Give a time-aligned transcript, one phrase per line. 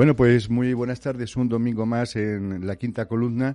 [0.00, 1.36] Bueno, pues muy buenas tardes.
[1.36, 3.54] Un domingo más en la quinta columna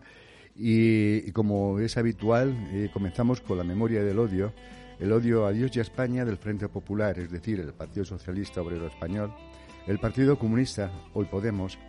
[0.55, 4.53] y, como es habitual, eh, comenzamos con la memoria del odio.
[5.00, 8.62] El odio a Dios y a España del Frente Popular, es decir, el Partido Socialista
[8.62, 9.34] Obrero Español,
[9.88, 11.80] el Partido Comunista, hoy Podemos,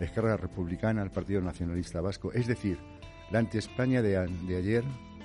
[0.00, 2.78] Esquerra Republicana, el Partido Nacionalista Vasco, es decir,
[3.30, 4.12] la anti-España de,
[4.48, 4.82] de ayer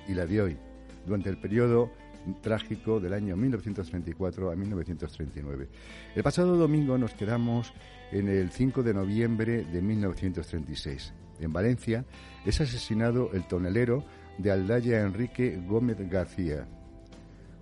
[0.10, 0.58] y la de hoy,
[1.06, 1.94] durante el periodo
[2.42, 5.70] trágico del año 1934 a 1939.
[6.14, 7.74] El pasado domingo nos quedamos
[8.12, 11.14] en el 5 de noviembre de 1936.
[11.40, 12.06] En Valencia
[12.46, 14.04] es asesinado el tonelero
[14.38, 16.68] de Aldaya Enrique Gómez García.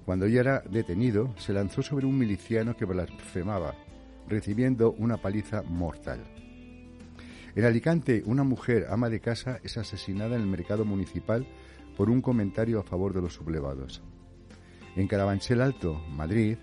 [0.05, 3.75] Cuando ya era detenido, se lanzó sobre un miliciano que blasfemaba,
[4.27, 6.19] recibiendo una paliza mortal.
[7.55, 11.47] En Alicante, una mujer ama de casa es asesinada en el mercado municipal
[11.97, 14.01] por un comentario a favor de los sublevados.
[14.95, 16.57] En Carabanchel Alto, Madrid,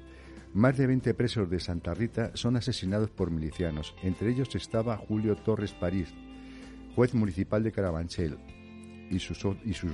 [0.57, 3.95] más de 20 presos de Santa Rita son asesinados por milicianos.
[4.03, 6.09] Entre ellos estaba Julio Torres París,
[6.95, 8.39] juez municipal de Carabanchel,
[9.11, 9.43] y sus,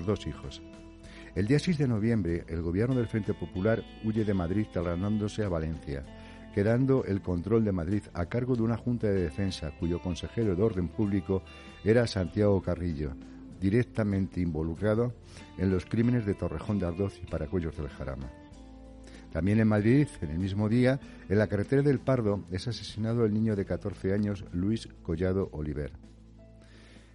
[0.07, 0.63] dos hijos.
[1.35, 5.49] El día 6 de noviembre, el gobierno del Frente Popular huye de Madrid trasladándose a
[5.49, 6.05] Valencia,
[6.55, 10.63] quedando el control de Madrid a cargo de una Junta de Defensa cuyo consejero de
[10.63, 11.43] Orden Público
[11.83, 13.17] era Santiago Carrillo,
[13.61, 15.13] directamente involucrado
[15.59, 18.42] en los crímenes de Torrejón de Ardoz y Paracuellos del Jarama.
[19.33, 23.33] También en Madrid, en el mismo día, en la carretera del Pardo, es asesinado el
[23.33, 25.93] niño de 14 años Luis Collado Oliver.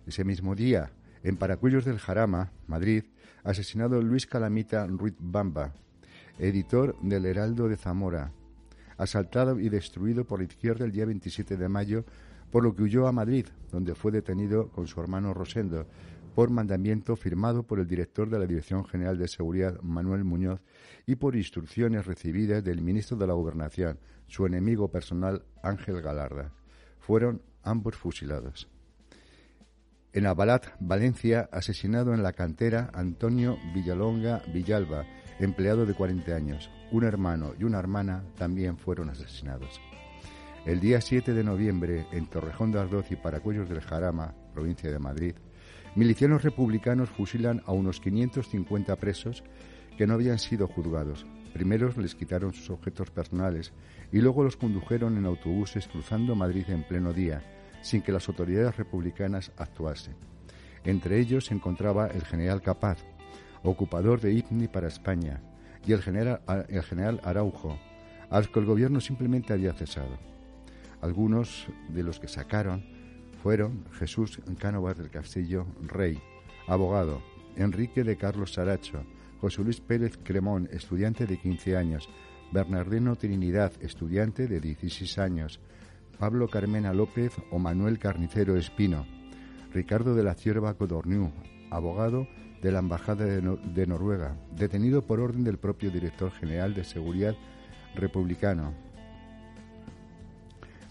[0.08, 0.90] Ese mismo día,
[1.24, 3.04] en Paracuellos del Jarama, Madrid,
[3.44, 5.74] asesinado Luis Calamita Ruiz Bamba,
[6.40, 8.32] editor del Heraldo de Zamora,
[8.98, 12.04] asaltado y destruido por la izquierda el día 27 de mayo,
[12.52, 15.86] por lo que huyó a Madrid, donde fue detenido con su hermano Rosendo,
[16.38, 20.62] por mandamiento firmado por el director de la Dirección General de Seguridad, Manuel Muñoz,
[21.08, 26.52] y por instrucciones recibidas del ministro de la Gobernación, su enemigo personal, Ángel Galarda.
[27.00, 28.70] Fueron ambos fusilados.
[30.14, 35.08] En Abalat, Valencia, asesinado en la cantera Antonio Villalonga Villalba,
[35.40, 36.70] empleado de 40 años.
[36.92, 39.82] Un hermano y una hermana también fueron asesinados.
[40.68, 45.00] El día 7 de noviembre, en Torrejón de Ardoz y Paracuellos del Jarama, provincia de
[45.00, 45.34] Madrid,
[45.98, 49.44] Milicianos republicanos fusilan a unos 550 presos
[49.98, 51.26] que no habían sido juzgados.
[51.54, 53.74] Primero les quitaron sus objetos personales
[54.12, 57.42] y luego los condujeron en autobuses cruzando Madrid en pleno día,
[57.82, 60.14] sin que las autoridades republicanas actuasen.
[60.84, 63.00] Entre ellos se encontraba el general Capaz,
[63.64, 65.42] ocupador de Ibni para España,
[65.84, 67.76] y el general, el general Araujo,
[68.30, 70.20] al que el gobierno simplemente había cesado.
[71.02, 72.97] Algunos de los que sacaron
[73.42, 76.22] fueron Jesús Cánovas del Castillo, rey,
[76.68, 77.22] abogado,
[77.56, 79.04] Enrique de Carlos Saracho,
[79.42, 82.10] José Luis Pérez Cremón, estudiante de 15 años,
[82.52, 85.60] Bernardino Trinidad, estudiante de 16 años,
[86.20, 89.06] Pablo Carmena López o Manuel Carnicero Espino,
[89.74, 91.32] Ricardo de la Cierva Codorniu,
[91.70, 92.28] abogado
[92.62, 97.36] de la Embajada de, de, Noruega, detenido por orden del propio director general de Seguridad
[97.94, 98.74] republicano,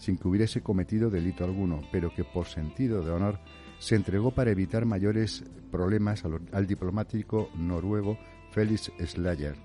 [0.07, 3.39] sin que hubiese cometido delito alguno, pero que por sentido de honor
[3.77, 6.23] se entregó para evitar mayores problemas
[6.53, 8.17] al, diplomático noruego
[8.51, 9.57] Félix Slayer,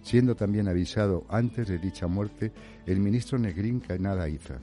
[0.00, 2.54] siendo también avisado antes de dicha muerte
[2.86, 4.60] el ministro Negrín Canada Iza.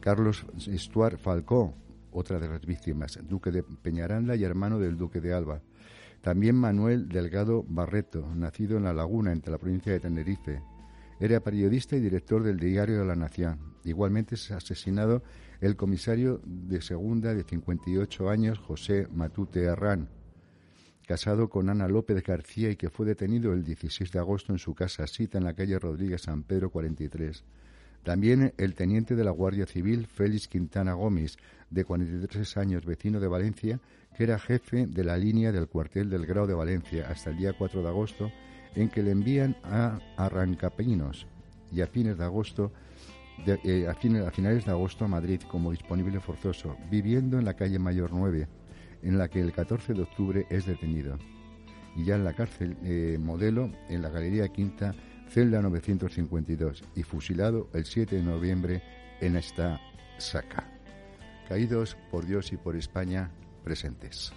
[0.00, 1.74] Carlos Stuart Falcó,
[2.10, 5.60] otra de las víctimas, duque de Peñaranda y hermano del duque de Alba.
[6.22, 10.62] También Manuel Delgado Barreto, nacido en La Laguna, entre la provincia de Tenerife.
[11.20, 15.22] Era periodista y director del diario de la Nación, Igualmente es asesinado
[15.60, 20.08] el comisario de segunda de 58 años, José Matute Arrán,
[21.06, 24.74] casado con Ana López García y que fue detenido el 16 de agosto en su
[24.74, 27.42] casa cita en la calle Rodríguez San Pedro 43.
[28.02, 31.36] También el teniente de la Guardia Civil, Félix Quintana Gómez,
[31.68, 33.80] de 43 años, vecino de Valencia,
[34.16, 37.52] que era jefe de la línea del cuartel del Grau de Valencia hasta el día
[37.52, 38.32] 4 de agosto,
[38.74, 41.26] en que le envían a Arrancapinos
[41.72, 42.72] y a fines de agosto
[43.46, 48.10] eh, a, finales de agosto a Madrid como disponible forzoso, viviendo en la calle Mayor
[48.12, 48.46] 9,
[49.02, 51.16] en la que el 14 de octubre es detenido.
[51.96, 54.94] Y ya en la cárcel eh, modelo, en la Galería Quinta,
[55.28, 58.82] celda 952 y fusilado el 7 de noviembre
[59.20, 59.80] en esta
[60.18, 60.68] saca.
[61.48, 63.30] Caídos por Dios y por España
[63.64, 64.32] presentes.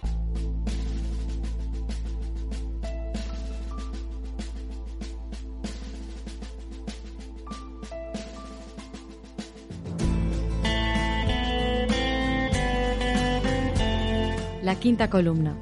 [14.74, 15.54] La quinta columna.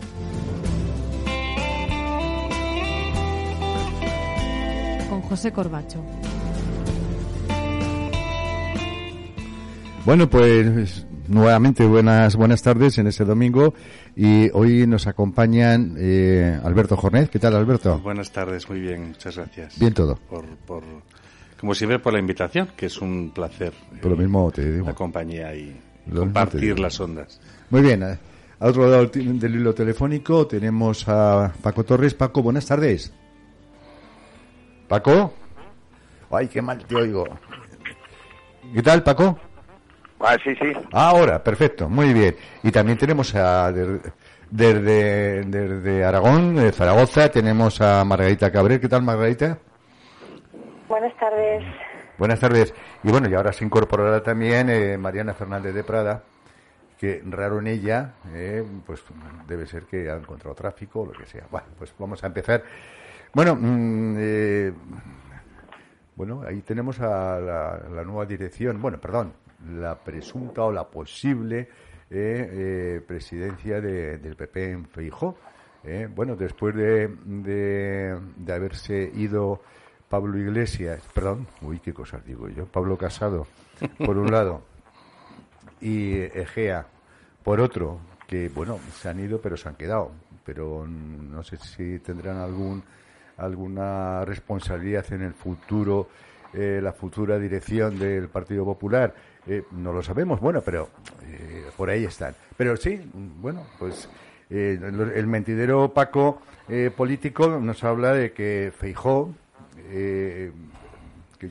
[5.11, 6.03] Con José Corbacho.
[10.07, 13.75] Bueno, pues nuevamente buenas buenas tardes en este domingo
[14.17, 17.29] y hoy nos acompañan eh, Alberto Jornet.
[17.29, 17.99] ¿Qué tal, Alberto?
[17.99, 19.79] Buenas tardes, muy bien, muchas gracias.
[19.79, 20.17] Bien todo.
[20.17, 20.85] Por, por,
[21.61, 23.75] como siempre, por la invitación, que es un placer.
[24.01, 24.87] Por lo mismo te digo.
[24.87, 25.79] La compañía y
[26.11, 27.39] compartir las ondas.
[27.69, 28.03] Muy bien.
[28.63, 32.15] Al otro lado del hilo telefónico tenemos a Paco Torres.
[32.15, 33.13] Paco, buenas tardes.
[34.87, 35.35] Paco.
[36.31, 37.25] Ay, qué mal te oigo.
[38.73, 39.37] ¿Qué tal, Paco?
[40.21, 40.73] Ah, sí, sí.
[40.93, 42.37] Ahora, perfecto, muy bien.
[42.63, 48.81] Y también tenemos a desde, desde, Aragón, de Zaragoza, tenemos a Margarita Cabrera.
[48.81, 49.59] ¿Qué tal, Margarita?
[50.89, 51.65] Buenas tardes.
[52.17, 52.73] Buenas tardes.
[53.03, 56.23] Y bueno, y ahora se incorporará también eh, Mariana Fernández de Prada
[57.03, 59.03] que raro en ella, eh, pues
[59.49, 61.49] debe ser que ha encontrado tráfico o lo que sea.
[61.51, 62.63] Bueno, pues vamos a empezar.
[63.35, 64.73] Bueno, mm, eh,
[66.15, 69.33] bueno, ahí tenemos a la, nueva dirección, bueno, perdón,
[69.69, 71.69] la presunta o la posible
[72.09, 75.37] eh, presidencia del PP en Feijó.
[76.15, 79.61] bueno, después de, de, de haberse ido
[80.09, 83.49] Pablo Iglesias, perdón, uy, qué cosas digo yo, Pablo Casado,
[84.07, 84.63] por un lado,
[85.83, 86.87] y Egea
[87.43, 90.13] por otro, que bueno, se han ido pero se han quedado,
[90.45, 92.83] pero no sé si tendrán algún
[93.37, 96.09] alguna responsabilidad en el futuro,
[96.53, 99.15] eh, la futura dirección del Partido Popular.
[99.47, 100.89] Eh, no lo sabemos, bueno, pero
[101.25, 102.35] eh, por ahí están.
[102.57, 104.09] Pero sí, bueno, pues
[104.51, 106.43] el mentidero Paco
[106.95, 109.35] político nos habla de que Feijó,
[109.89, 110.53] que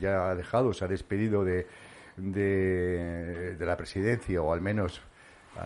[0.00, 1.66] ya ha dejado, se ha despedido de,
[2.30, 5.00] de, la presidencia, o al menos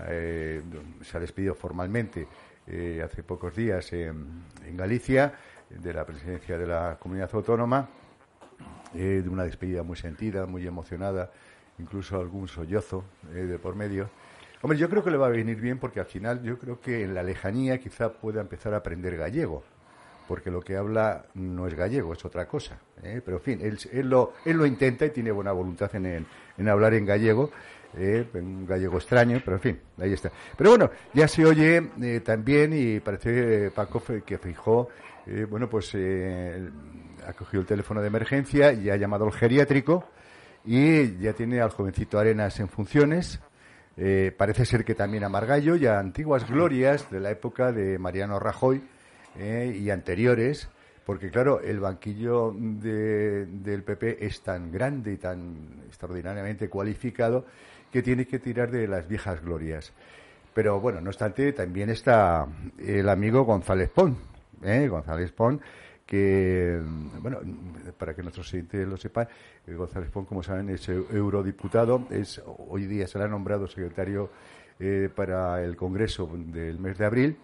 [0.08, 0.62] eh,
[1.03, 2.26] se ha despedido formalmente
[2.67, 4.44] eh, hace pocos días en,
[4.76, 5.32] Galicia
[5.70, 7.88] de la presidencia de la comunidad autónoma,
[8.94, 11.31] eh, de una despedida muy sentida, muy emocionada,
[11.79, 14.11] incluso algún sollozo de por medio.
[14.62, 17.05] Hombre, yo creo que le va a venir bien porque al final yo creo que
[17.05, 19.62] en la lejanía quizá pueda empezar a aprender gallego,
[20.26, 22.78] porque lo que habla no es gallego, es otra cosa.
[23.00, 26.26] Pero en fin, él, lo, él lo intenta y tiene buena voluntad en,
[26.56, 27.50] en hablar en gallego
[27.99, 30.31] eh, un gallego extraño, pero en fin, ahí está.
[30.56, 34.88] Pero bueno, ya se oye eh, también y parece Paco que fijó,
[35.26, 40.08] eh, bueno, pues ha cogido el teléfono de emergencia y ha llamado al geriátrico
[40.64, 43.40] y ya tiene al jovencito Arenas en funciones.
[44.37, 48.38] parece ser que también a Margallo y a antiguas glorias de la época de Mariano
[48.38, 48.82] Rajoy
[49.38, 50.68] y anteriores,
[51.04, 57.46] porque claro, el banquillo del PP es tan grande y tan extraordinariamente cualificado
[57.92, 59.92] que tiene que tirar de las viejas glorias.
[60.52, 62.46] Pero bueno, no obstante, también está
[62.78, 64.16] el amigo González Pon,
[64.62, 64.88] ¿eh?
[64.88, 65.60] González Pon,
[66.06, 66.80] que,
[67.20, 67.40] bueno,
[67.98, 69.28] para que nuestros oyentes lo sepan,
[69.66, 74.31] eh, González Pon, como saben, es eurodiputado, es hoy día se le ha nombrado secretario
[74.81, 77.36] eh, para el Congreso del mes de abril.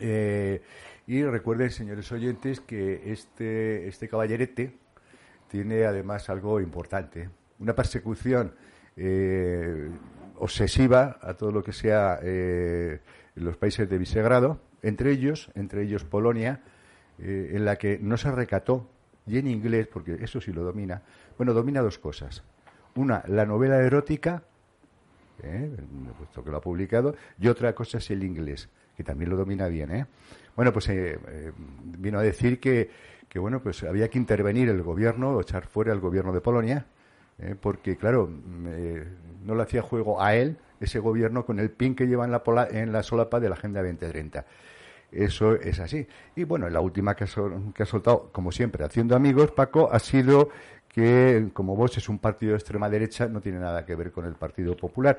[0.00, 0.62] Eh,
[1.06, 4.72] y recuerden, señores oyentes, que este, este caballerete
[5.48, 7.28] tiene además algo importante,
[7.58, 8.54] una persecución
[8.96, 9.90] eh,
[10.36, 13.00] obsesiva a todo lo que sea eh,
[13.34, 16.60] los países de Visegrado, entre ellos, entre ellos Polonia,
[17.18, 18.88] eh, en la que no se recató,
[19.26, 21.02] y en inglés, porque eso sí lo domina,
[21.36, 22.42] bueno, domina dos cosas.
[22.94, 24.42] Una, la novela erótica,
[26.18, 28.68] puesto que lo ha publicado, y otra cosa es el inglés,
[29.00, 30.06] que también lo domina bien.
[30.54, 30.90] Bueno, pues
[31.82, 32.90] vino a decir que,
[33.30, 36.84] que, bueno, pues había que intervenir el gobierno, echar fuera el gobierno de Polonia,
[37.38, 37.56] ¿eh?
[37.58, 39.04] porque claro, mm, eh,
[39.46, 42.42] no le hacía juego a él ese gobierno con el pin que lleva en la,
[42.70, 44.44] en la solapa de la Agenda 2030.
[45.12, 46.06] Eso es así.
[46.36, 50.50] Y bueno, la última que ha, soltado, como siempre, haciendo amigos, Paco, ha sido
[50.92, 54.26] que, como vos es un partido de extrema derecha, no tiene nada que ver con
[54.26, 55.16] el Partido Popular.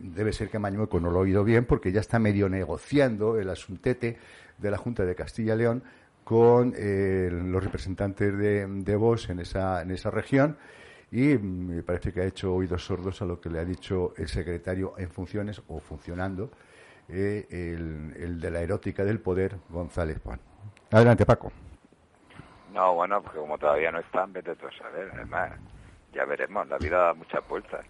[0.00, 3.50] Debe ser que Mañueco no lo ha oído bien porque ya está medio negociando el
[3.50, 4.16] asuntete
[4.58, 5.82] de la Junta de Castilla y León
[6.24, 10.56] con eh, los representantes de, de en esa, en esa región
[11.12, 14.28] y me parece que ha hecho oídos sordos a lo que le ha dicho el
[14.28, 16.50] secretario en funciones o funcionando,
[17.08, 20.38] eh, el, de la erótica del poder, González Juan.
[20.90, 21.50] Adelante, Paco.
[22.72, 25.10] No, bueno, porque como todavía no están, vete tú a saber.
[25.14, 25.52] Además,
[26.12, 27.84] ya veremos, la vida da muchas vueltas.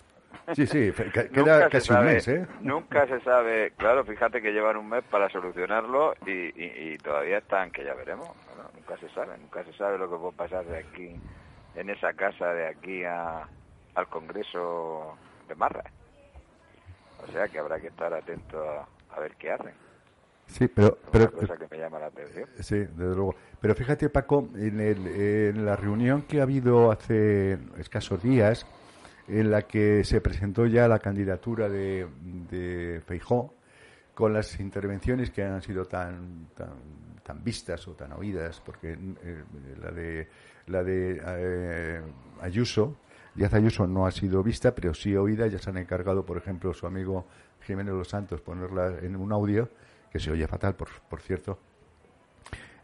[0.54, 0.92] Sí, sí,
[1.32, 2.46] queda casi un mes, ¿eh?
[2.60, 7.84] Nunca se sabe, claro, fíjate que llevan un mes para solucionarlo y, todavía están, que
[7.84, 8.28] ya veremos.
[8.74, 11.20] nunca se sabe, nunca se sabe lo que puede pasar de aquí,
[11.74, 13.46] en esa casa, de aquí a,
[13.94, 15.16] al Congreso
[15.48, 15.84] de Marra.
[17.26, 18.62] O sea que habrá que estar atento
[19.10, 19.74] a, ver qué hacen.
[20.50, 20.98] Sí, pero...
[21.10, 22.48] pero cosa que me llama la atención.
[22.58, 23.34] Sí, desde luego.
[23.60, 28.66] Pero fíjate, Paco, en, el, en la reunión que ha habido hace escasos días,
[29.28, 32.06] en la que se presentó ya la candidatura de,
[32.50, 33.54] de Feijó,
[34.14, 39.44] con las intervenciones que han sido tan, tan, tan vistas o tan oídas, porque eh,
[39.80, 40.28] la de,
[40.66, 42.02] la de eh,
[42.40, 42.96] Ayuso,
[43.34, 45.46] Díaz Ayuso no ha sido vista, pero sí oída.
[45.46, 47.26] Ya se han encargado, por ejemplo, su amigo
[47.60, 49.68] Jiménez Los Santos ponerla en un audio,
[50.10, 51.58] que se oye fatal, por, por cierto.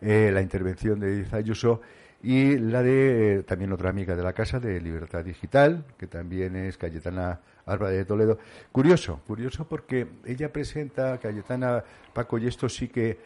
[0.01, 1.81] Eh, la intervención de Díaz Ayuso
[2.23, 6.77] y la de también otra amiga de la casa, de Libertad Digital, que también es
[6.77, 8.39] Cayetana Álvarez de Toledo.
[8.73, 13.19] Curioso, curioso porque ella presenta, Cayetana Paco, y esto sí que,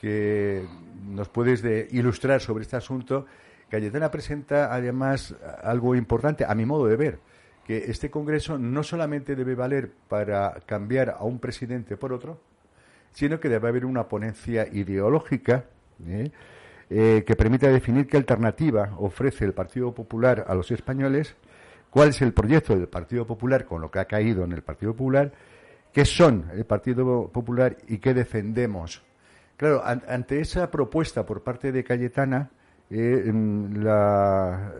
[0.00, 0.66] que
[1.08, 3.26] nos puedes de ilustrar sobre este asunto,
[3.70, 7.18] Cayetana presenta además algo importante, a mi modo de ver,
[7.66, 12.40] que este Congreso no solamente debe valer para cambiar a un presidente por otro,
[13.12, 15.64] sino que debe haber una ponencia ideológica
[16.06, 16.30] ¿eh?
[16.90, 21.36] Eh, que permita definir qué alternativa ofrece el Partido Popular a los españoles,
[21.90, 24.92] cuál es el proyecto del Partido Popular con lo que ha caído en el Partido
[24.92, 25.32] Popular,
[25.92, 29.02] qué son el Partido Popular y qué defendemos.
[29.58, 32.48] Claro, ante esa propuesta por parte de Cayetana,
[32.88, 33.30] eh,
[33.74, 34.72] la,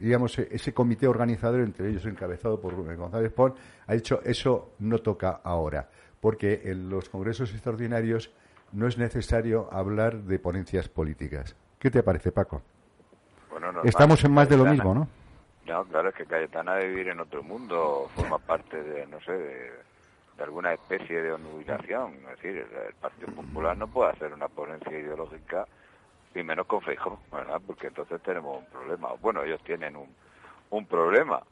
[0.00, 3.54] digamos, ese comité organizador, entre ellos encabezado por González Pons,
[3.86, 5.88] ha dicho eso no toca ahora,
[6.20, 8.32] porque en los congresos extraordinarios
[8.72, 11.56] no es necesario hablar de ponencias políticas.
[11.78, 12.62] ¿Qué te parece, Paco?
[13.84, 15.08] Estamos en más de lo mismo, ¿no?
[15.66, 19.32] No, claro, es que Cayetana debe vivir en otro mundo, forma parte de, no sé,
[19.32, 19.72] de,
[20.38, 22.14] alguna especie de onurización.
[22.30, 25.66] Es decir, el, Partido Popular no puede hacer una ponencia ideológica
[26.34, 27.60] y menos con Feijóo, ¿verdad?
[27.66, 29.08] Porque entonces tenemos un problema.
[29.20, 30.08] Bueno, ellos tienen un,
[30.70, 31.42] un problema.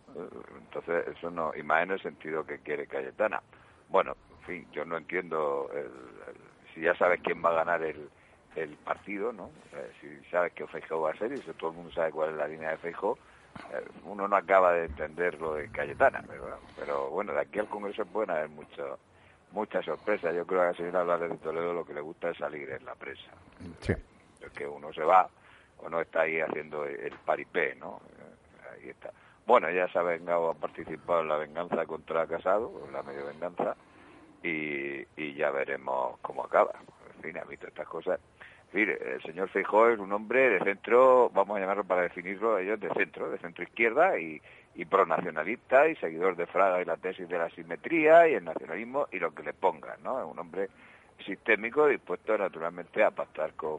[0.58, 3.42] Entonces, eso no, y más en el sentido que quiere Cayetana.
[3.88, 5.90] Bueno, en fin, yo no entiendo el,
[6.74, 8.08] si ya sabes quién va a ganar el,
[8.56, 9.50] el partido, ¿no?
[9.72, 12.30] Eh, si sabes que Feijóo va a ser y si todo el mundo sabe cuál
[12.30, 13.18] es la línea de Feijóo,
[13.72, 16.58] eh, uno no acaba de entender lo de Cayetana, ¿verdad?
[16.76, 18.98] Pero bueno, de aquí al Congreso pueden haber mucho,
[19.52, 20.34] muchas sorpresas.
[20.34, 22.70] Yo creo que a la señora Álvarez de Toledo lo que le gusta es salir
[22.70, 23.30] en la presa.
[23.80, 23.94] Sí
[24.50, 25.28] que uno se va
[25.78, 28.00] o no está ahí haciendo el paripé, ¿no?
[28.18, 29.10] Eh, ahí está.
[29.46, 33.76] Bueno, ella se ha vengado, ha participado en la venganza contra Casado, la medio venganza,
[34.44, 36.72] y, y ya veremos cómo acaba.
[37.16, 38.20] En fin, ha visto estas cosas.
[38.72, 42.78] Mire, el señor Feijóo es un hombre de centro, vamos a llamarlo para definirlo ellos,
[42.80, 44.42] de centro, de centro izquierda y,
[44.74, 49.06] y pronacionalista y seguidor de Fraga y la tesis de la simetría y el nacionalismo
[49.12, 50.20] y lo que le pongan, ¿no?
[50.20, 50.68] Es un hombre
[51.24, 53.78] sistémico dispuesto naturalmente a pactar con,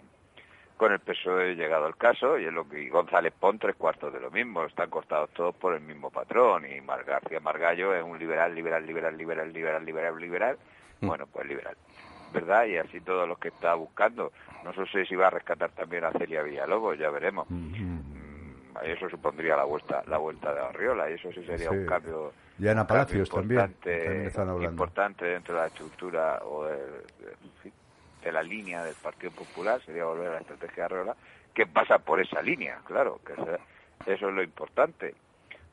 [0.77, 4.19] con el PSOE llegado el caso, y es lo que González Pon tres cuartos de
[4.19, 8.19] lo mismo, están cortados todos por el mismo patrón, y Mar García Margallo es un
[8.19, 10.57] liberal, liberal, liberal, liberal, liberal, liberal, liberal,
[11.01, 11.07] mm.
[11.07, 11.75] bueno, pues liberal,
[12.33, 12.65] ¿verdad?
[12.65, 14.31] Y así todos los que está buscando,
[14.63, 17.45] no sé si va a rescatar también a Celia Villalobos, ya veremos.
[17.49, 17.99] Mm,
[18.83, 22.33] eso supondría la vuelta, la vuelta de Arriola, y eso sí sería un cambio...
[22.59, 23.73] Y Ana Palacios también,
[24.61, 27.71] importante dentro de la estructura o de, de
[28.31, 31.15] la línea del Partido Popular, sería volver a la estrategia de Arreola,
[31.53, 33.33] que pasa por esa línea, claro, que
[34.11, 35.15] eso es lo importante.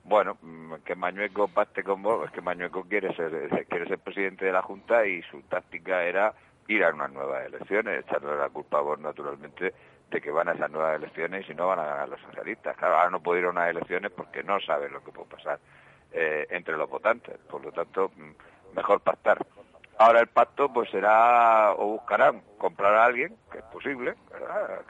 [0.05, 4.45] Bueno, mm, que Mañueco pacte con vos, es que Mañueco quiere ser, quiere ser presidente
[4.45, 6.35] de la Junta y su táctica era
[6.69, 9.75] ir a unas nuevas elecciones, echarle la culpa a vos naturalmente
[10.11, 12.77] de que van a esas nuevas elecciones y si no van a ganar los socialistas.
[12.77, 15.59] Claro, ahora no puede ir a unas elecciones porque no sabe lo que puede pasar
[16.13, 17.39] eh, entre los votantes.
[17.51, 19.45] Por lo tanto, mm, mejor pactar.
[20.03, 24.15] Ahora el pacto pues será o buscarán comprar a alguien, que es posible,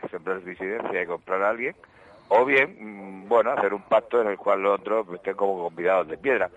[0.00, 1.76] que siempre es disidencia y comprar a alguien,
[2.28, 6.08] o bien, mm, bueno, hacer un pacto en el cual los otros estén como convidados
[6.08, 6.48] de piedra.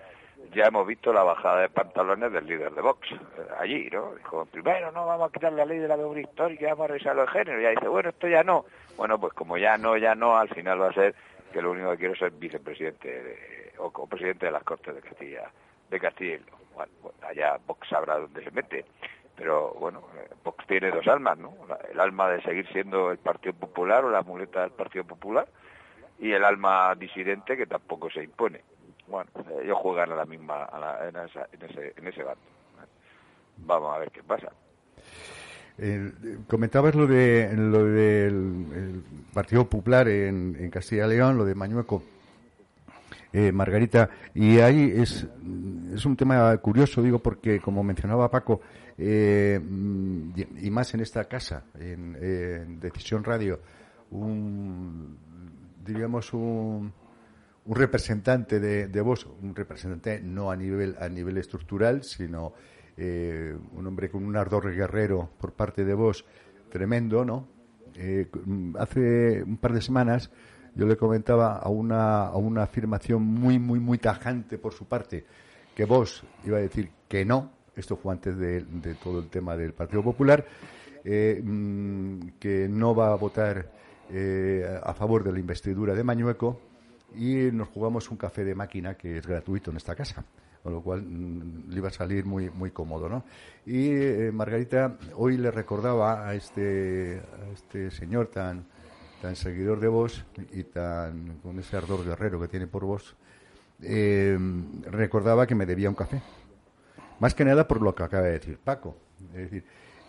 [0.54, 3.16] Ya hemos visto la bajada de pantalones del líder de Vox eh,
[3.60, 4.14] allí, ¿no?
[4.14, 7.14] Dijo, primero no vamos a quitar la ley de la memoria histórica, vamos a revisar
[7.14, 7.60] los géneros.
[7.60, 8.64] Y ya dice, bueno, esto ya no.
[8.96, 11.14] Bueno, pues como ya no, ya no, al final va a ser
[11.52, 15.02] que lo único que quiero es ser vicepresidente o, o presidente de las Cortes de
[15.02, 15.50] Castilla,
[15.90, 16.38] de Castilla
[16.76, 18.84] bueno, allá Vox sabrá dónde se mete.
[19.34, 21.54] Pero bueno, eh, Vox tiene dos almas, ¿no?
[21.90, 25.46] El alma de seguir siendo el Partido Popular o la muleta del Partido Popular
[26.18, 28.62] y el alma disidente que tampoco se impone.
[29.06, 30.68] Bueno, eh, ellos juegan a la misma,
[31.06, 31.16] en,
[31.62, 32.40] ese, en ese bando.
[33.58, 34.52] Vamos a ver qué pasa.
[36.46, 39.02] comentabas lo de lo del
[39.32, 42.02] Partido Popular en, en Castilla y León, lo de Mañueco.
[43.38, 45.26] Eh, Margarita, y ahí es,
[45.92, 48.62] es un tema curioso, digo, porque como mencionaba Paco,
[48.96, 53.60] eh, y, más en esta casa, en, Decisión Radio,
[54.10, 55.18] un,
[55.84, 56.90] diríamos, un,
[57.66, 62.54] un representante de, de vos, un representante no a nivel, a nivel estructural, sino
[62.96, 66.24] eh, un hombre con un ardor guerrero por parte de vos
[66.70, 67.46] tremendo, ¿no?
[67.96, 68.30] Eh,
[68.78, 70.30] hace un par de semanas
[70.76, 75.24] yo le comentaba a una, a una afirmación muy, muy, muy tajante por su parte,
[75.74, 78.62] que vos iba a decir que no, esto fue antes de,
[79.02, 80.46] todo el tema del Partido Popular,
[81.04, 83.74] eh, mm, que no va a votar
[84.84, 86.60] a favor de la investidura de Mañueco
[87.16, 90.24] y nos jugamos un café de máquina que es gratuito en esta casa
[90.66, 93.22] con lo cual mm, le iba a salir muy muy cómodo, ¿no?
[93.64, 98.66] Y eh, Margarita hoy le recordaba a este a este señor tan
[99.20, 103.16] tan seguidor de vos y tan con ese ardor guerrero que tiene por vos,
[103.82, 104.38] eh,
[104.90, 106.22] recordaba que me debía un café.
[107.20, 108.96] Más que nada por lo que acaba de decir Paco.
[109.32, 109.64] Es decir,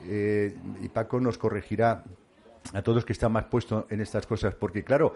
[0.06, 2.04] eh, y Paco nos corregirá
[2.74, 5.16] a todos que están más puestos en estas cosas, porque claro,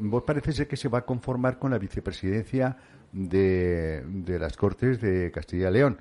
[0.00, 2.76] vos parece ser que se va a conformar con la vicepresidencia
[3.10, 5.98] de, de las Cortes de Castilla y León.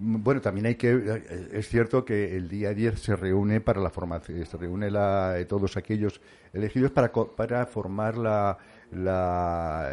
[0.00, 4.46] Bueno, también hay que, es cierto que el día 10 se reúne para la formación,
[4.46, 6.20] se reúne la, todos aquellos
[6.52, 8.56] elegidos para, para formar la,
[8.92, 9.90] la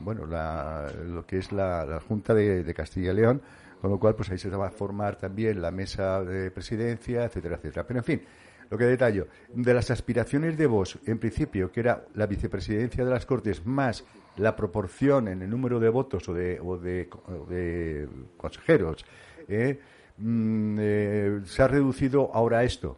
[0.00, 3.40] bueno, la, lo que es la, Junta de, Castilla y León,
[3.80, 7.56] con lo cual pues ahí se va a formar también la mesa de presidencia, etcétera,
[7.56, 7.86] etcétera.
[7.86, 8.22] Pero en fin,
[8.68, 13.10] lo que detallo, de las aspiraciones de vos, en principio, que era la vicepresidencia de
[13.10, 14.04] las Cortes más
[14.36, 19.04] la proporción en el número de votos o de, o de, consejeros
[19.48, 19.80] ¿eh?
[20.18, 22.96] Mm, eh, se ha reducido ahora esto.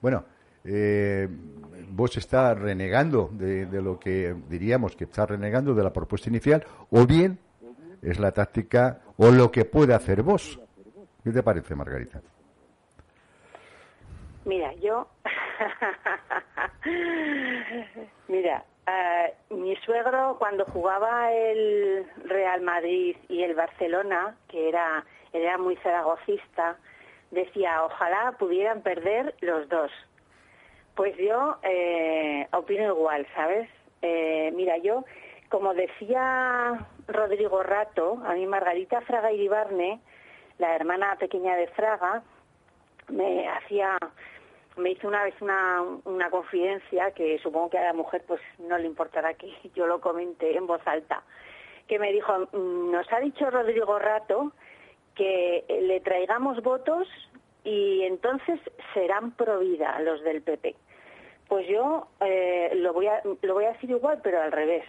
[0.00, 0.24] Bueno,
[0.64, 1.28] eh,
[1.90, 7.06] vos está renegando de, lo que diríamos que está renegando de la propuesta inicial, o
[7.06, 7.38] bien
[8.02, 10.60] es la táctica o lo que puede hacer vos.
[11.24, 12.20] ¿Qué te parece, Margarita?
[14.44, 15.08] Mira, yo.
[18.28, 25.58] Mira, eh, mi suegro cuando jugaba el Real Madrid y el Barcelona, que era, era
[25.58, 26.76] muy zaragocista,
[27.30, 29.90] decía, ojalá pudieran perder los dos.
[30.94, 33.68] Pues yo eh, opino igual, ¿sabes?
[34.02, 35.04] Eh, mira, yo,
[35.48, 40.00] como decía Rodrigo Rato, a mí Margarita Fraga Iribarne,
[40.58, 42.22] la hermana pequeña de Fraga,
[43.08, 43.96] me hacía
[44.76, 48.78] me hizo una vez una, una confidencia que supongo que a la mujer pues no
[48.78, 51.22] le importará que yo lo comente en voz alta,
[51.88, 54.52] que me dijo, mm, nos ha dicho Rodrigo Rato
[55.18, 57.06] que le traigamos votos
[57.64, 58.58] y entonces
[58.94, 60.74] serán pro vida los del PP.
[61.48, 64.84] Pues yo eh, lo, voy a, lo voy a decir igual, pero al revés.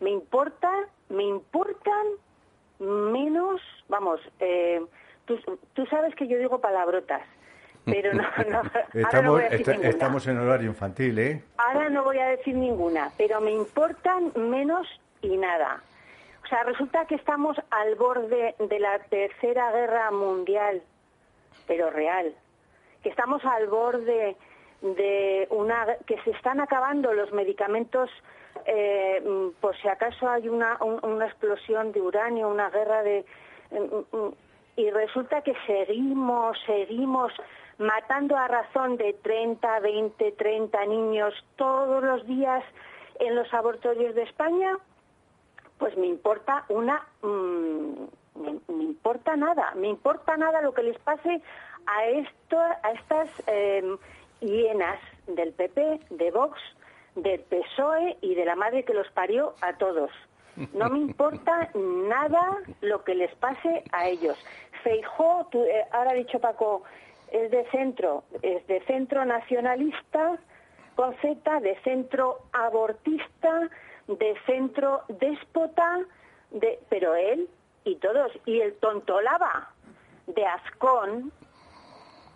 [0.00, 0.70] Me importa,
[1.10, 2.06] me importan
[2.78, 4.80] menos, vamos, eh,
[5.26, 5.38] tú,
[5.74, 7.22] tú sabes que yo digo palabrotas
[7.90, 8.22] pero no,
[8.94, 9.42] estamos,
[9.82, 11.42] estamos en horario infantil, ¿eh?
[11.56, 14.86] Ahora no voy a decir ninguna, pero me importan menos
[15.22, 15.82] y nada.
[16.48, 20.80] O sea, resulta que estamos al borde de la tercera guerra mundial,
[21.66, 22.34] pero real.
[23.02, 24.34] Que estamos al borde
[24.80, 28.08] de una que se están acabando los medicamentos
[28.64, 33.26] eh, por si acaso hay una, una explosión de uranio, una guerra de
[33.70, 34.32] mm, mm,
[34.76, 37.30] y resulta que seguimos, seguimos
[37.76, 42.64] matando a razón de 30, 20, 30 niños todos los días
[43.20, 44.78] en los abortorios de España,
[45.78, 47.92] pues me importa una, mm,
[48.36, 51.40] me, importa nada, me importa nada lo que les pase
[51.86, 53.96] a esto, a estas em,
[54.40, 56.58] hienas del PP, de Vox,
[57.14, 60.10] del PSOE y de la madre que los parió a todos.
[60.72, 64.36] No me importa nada lo que les pase a ellos.
[64.82, 66.82] Feijó, eh, ahora ha dicho Paco,
[67.30, 70.36] es de centro, es de centro nacionalista
[70.96, 73.70] con Z, de centro abortista,
[74.08, 76.00] de centro déspota,
[76.50, 77.48] de, pero él
[77.84, 79.70] y todos, y el tontolaba
[80.26, 81.32] de Ascón,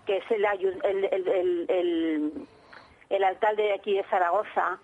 [0.06, 1.04] que es el, el,
[1.68, 2.46] el,
[3.08, 4.78] el, alcalde de aquí de Zaragoza,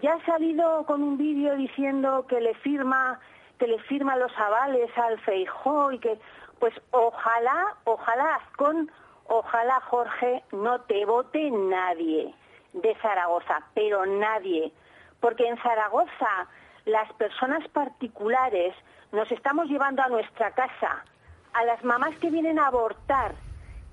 [0.00, 3.20] ya ha salido con un vídeo diciendo que le firma
[3.58, 6.18] que le firma los avales al Feijó y que
[6.58, 8.90] pues ojalá ojalá Ascón
[9.26, 12.34] ojalá Jorge no te vote nadie
[12.72, 14.72] de Zaragoza, pero nadie,
[15.20, 16.48] porque en Zaragoza
[16.86, 18.74] las personas particulares
[19.12, 21.04] nos estamos llevando a nuestra casa
[21.52, 23.34] a las mamás que vienen a abortar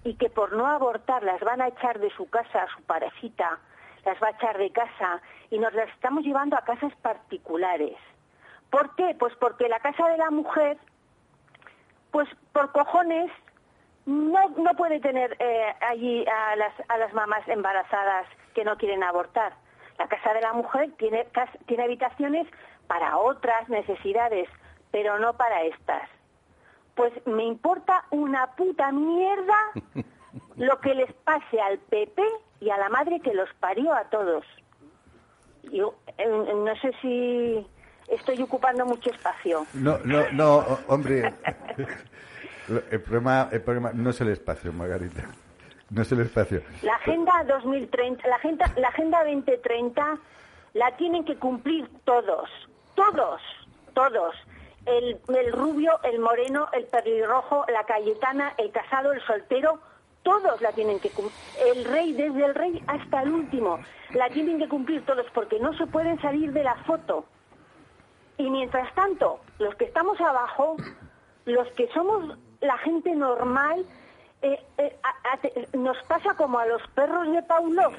[0.04, 3.60] y que por no abortar las van a echar de su casa a su parejita,
[4.06, 7.98] las va a echar de casa y nos las estamos llevando a casas particulares.
[8.70, 9.16] ¿Por qué?
[9.18, 10.78] Pues porque la casa de la mujer,
[12.12, 13.32] pues por cojones,
[14.06, 19.04] no, no puede tener eh, allí a las, a las mamás embarazadas que no quieren
[19.04, 19.54] abortar.
[20.00, 21.28] La casa de la mujer tiene,
[21.66, 22.48] tiene habitaciones
[22.88, 24.48] para otras necesidades,
[24.92, 26.10] pero no para estas.
[26.96, 29.58] Pues me importa una puta mierda
[30.56, 32.22] lo que les pase al PP
[32.60, 34.46] y a la madre que los parió a todos.
[35.72, 37.68] Yo eh, no sé si
[38.08, 39.66] estoy ocupando mucho espacio.
[39.74, 41.34] No, no, no, hombre.
[42.92, 45.24] El problema, el problema no es el espacio, Margarita.
[45.90, 46.62] No es el espacio.
[46.82, 50.18] La Agenda 2030, la Agenda, la agenda 2030
[50.74, 52.50] la tienen que cumplir todos,
[52.96, 53.42] todos,
[53.94, 54.36] todos.
[54.86, 59.80] El, el rubio, el moreno, el pelirrojo, la cayetana, el casado, el soltero,
[60.24, 61.34] todos la tienen que cumplir.
[61.66, 63.80] El rey, desde el rey hasta el último,
[64.14, 67.26] la tienen que cumplir todos porque no se pueden salir de la foto.
[68.38, 70.76] Y mientras tanto, los que estamos abajo,
[71.46, 73.86] los que somos la gente normal,
[74.42, 77.94] eh, eh, nos pasa como a los perros de Pavlov,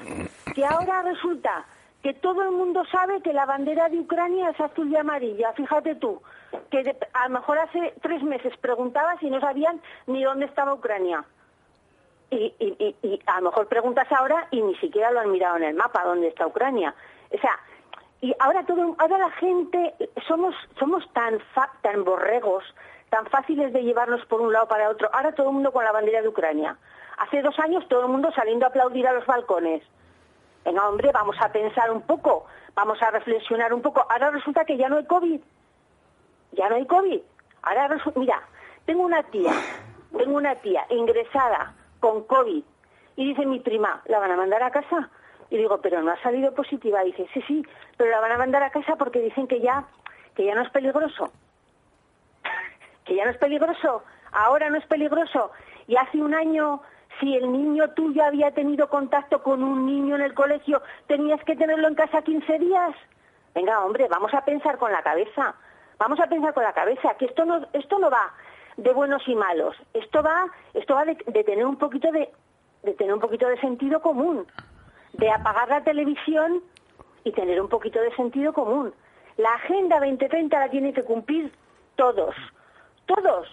[0.55, 1.65] que ahora resulta
[2.01, 5.95] que todo el mundo sabe que la bandera de Ucrania es azul y amarilla, fíjate
[5.95, 6.21] tú,
[6.71, 11.25] que a lo mejor hace tres meses preguntabas y no sabían ni dónde estaba Ucrania.
[12.31, 12.53] Y,
[13.25, 16.27] a lo mejor preguntas ahora y ni siquiera lo han mirado en el mapa dónde
[16.27, 16.93] está Ucrania.
[17.31, 17.59] O sea,
[18.21, 19.93] y ahora todo, ahora la gente
[20.27, 21.39] somos somos tan
[21.81, 22.63] tan borregos
[23.09, 25.09] tan fáciles de llevarnos por un lado para otro.
[25.13, 26.77] Ahora todo el mundo con la bandera de Ucrania.
[27.17, 29.83] Hace dos años todo el mundo saliendo a aplaudir a los balcones.
[30.63, 32.45] Venga, hombre, vamos a pensar un poco,
[32.75, 34.05] vamos a reflexionar un poco.
[34.09, 35.41] Ahora resulta que ya no hay COVID.
[36.53, 37.19] Ya no hay COVID.
[37.63, 38.41] Ahora resulta, mira,
[38.85, 39.51] tengo una tía,
[40.17, 42.63] tengo una tía ingresada con COVID
[43.15, 45.09] y dice mi prima, ¿la van a mandar a casa?
[45.49, 47.03] Y digo, pero no ha salido positiva.
[47.03, 47.65] dice, sí, sí,
[47.97, 49.83] pero la van a mandar a casa porque dicen que ya,
[50.35, 51.31] que ya no es peligroso
[53.09, 55.49] que ya no es peligroso, ahora no es peligroso.
[55.87, 56.81] Y hace un año,
[57.19, 61.55] si el niño tuyo había tenido contacto con un niño en el colegio, tenías que
[61.55, 62.95] tenerlo en casa 15 días.
[63.55, 65.55] Venga, hombre, vamos a pensar con la cabeza.
[65.97, 68.31] Vamos a pensar con la cabeza, que esto no, esto no va
[68.77, 69.75] de buenos y malos.
[69.95, 70.45] Esto va,
[70.75, 72.29] esto va de, tener un poquito de,
[72.83, 74.45] de tener un poquito de sentido común,
[75.13, 76.61] de apagar la televisión
[77.23, 78.93] y tener un poquito de sentido común.
[79.37, 81.51] La Agenda 2030 la tienen que cumplir
[81.95, 82.35] todos
[83.15, 83.47] todos,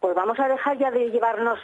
[0.00, 1.58] pues vamos a dejar ya de llevarnos,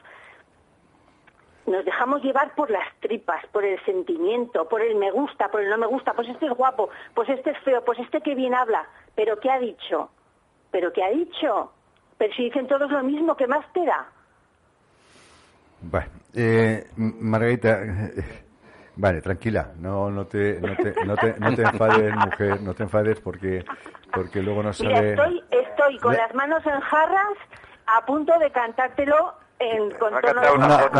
[1.67, 5.69] nos dejamos llevar por las tripas, por el sentimiento, por el me gusta, por el
[5.69, 8.55] no me gusta, pues este es guapo, pues este es feo, pues este que bien
[8.55, 10.11] habla, pero ¿qué ha dicho?
[10.71, 11.73] ¿Pero qué ha dicho?
[12.19, 14.07] Pero si dicen todos lo mismo, ¿qué más te da?
[15.83, 17.81] Bueno, eh, Margarita,
[18.97, 22.83] vale, tranquila, no, no, te, no, te, no, te, no te enfades, mujer, no te
[22.83, 23.65] enfades porque,
[24.13, 25.11] porque luego no sale...
[25.11, 27.37] estoy, estoy con las manos en jarras
[27.87, 30.51] a punto de cantártelo en, con tono de...
[30.53, 30.91] Una,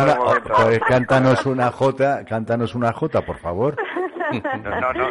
[0.65, 3.75] pues cántanos una jota, cántanos una jota, por favor.
[4.27, 5.07] No, no,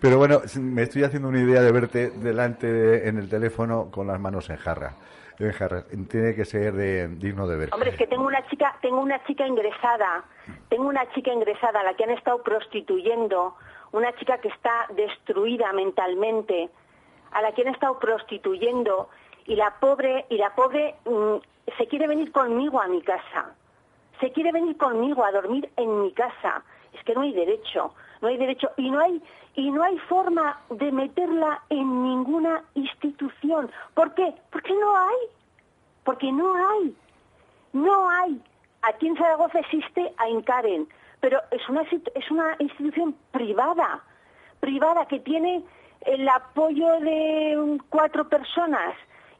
[0.00, 4.20] Pero bueno, me estoy haciendo una idea de verte delante en el teléfono con las
[4.20, 4.94] manos en jarra.
[5.36, 6.74] Tiene que ser
[7.18, 7.70] digno de ver.
[7.72, 10.24] Hombre, es que tengo una chica, tengo una chica ingresada,
[10.68, 13.56] tengo una chica ingresada a la que han estado prostituyendo,
[13.92, 16.70] una chica que está destruida mentalmente,
[17.32, 19.08] a la que han estado prostituyendo
[19.46, 21.36] y la pobre y la pobre mm,
[21.76, 23.54] se quiere venir conmigo a mi casa.
[24.20, 26.62] Se quiere venir conmigo a dormir en mi casa.
[26.92, 29.22] Es que no hay derecho, no hay derecho y no hay
[29.54, 33.70] y no hay forma de meterla en ninguna institución.
[33.94, 34.34] ¿Por qué?
[34.50, 35.16] Porque no hay.
[36.04, 36.96] Porque no hay.
[37.72, 38.40] No hay.
[38.82, 40.88] Aquí en Zaragoza existe a Incaren,
[41.20, 44.02] pero es una es una institución privada,
[44.60, 45.62] privada que tiene
[46.06, 48.94] el apoyo de cuatro personas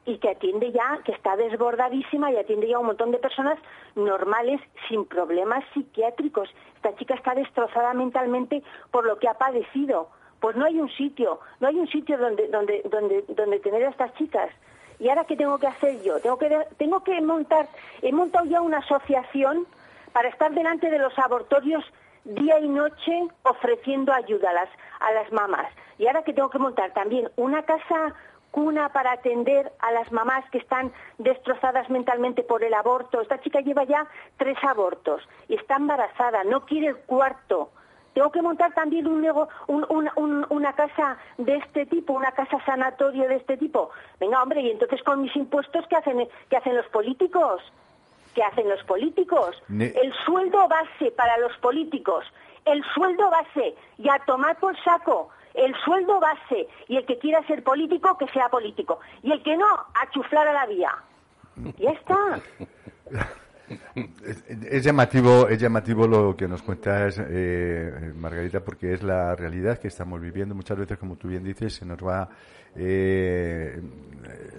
[0.05, 3.59] y que atiende ya, que está desbordadísima y atiende ya a un montón de personas
[3.95, 6.49] normales sin problemas psiquiátricos.
[6.77, 10.09] Esta chica está destrozada mentalmente por lo que ha padecido.
[10.41, 13.91] Pues no hay un sitio, no hay un sitio donde, donde, donde, donde tener a
[13.91, 14.51] estas chicas.
[14.99, 16.21] ¿Y ahora qué tengo que hacer yo?
[16.21, 17.69] Tengo que, tengo que montar,
[18.03, 19.67] he montado ya una asociación
[20.13, 21.85] para estar delante de los abortorios
[22.25, 24.69] día y noche ofreciendo ayuda a las,
[25.01, 25.69] a las mamás.
[25.99, 28.15] Y ahora que tengo que montar también una casa
[28.53, 33.21] cuna para atender a las mamás que están destrozadas mentalmente por el aborto.
[33.21, 37.71] Esta chica lleva ya tres abortos y está embarazada, no quiere el cuarto.
[38.15, 43.57] Tengo que montar también un, una casa de este tipo, una casa sanatorio de este
[43.57, 43.91] tipo.
[44.21, 47.63] Venga, hombre, y entonces con mis impuestos, ¿qué hacen, qué hacen los políticos?
[48.35, 49.63] ¿Qué hacen los políticos?
[49.69, 52.27] Ne- El sueldo base para los políticos.
[52.67, 53.75] El sueldo base.
[53.97, 55.31] Y a tomar por saco.
[55.55, 56.69] El sueldo base.
[56.89, 59.01] Y el que quiera ser político, que sea político.
[59.23, 60.93] Y el que no, a chuflar a la vía.
[61.79, 62.41] Ya está.
[63.95, 69.89] Es, llamativo, es llamativo lo que nos cuentas, eh, Margarita, porque es la realidad que
[69.89, 70.55] estamos viviendo.
[70.55, 72.29] Muchas veces, como tú bien dices, se nos va
[72.77, 73.81] eh,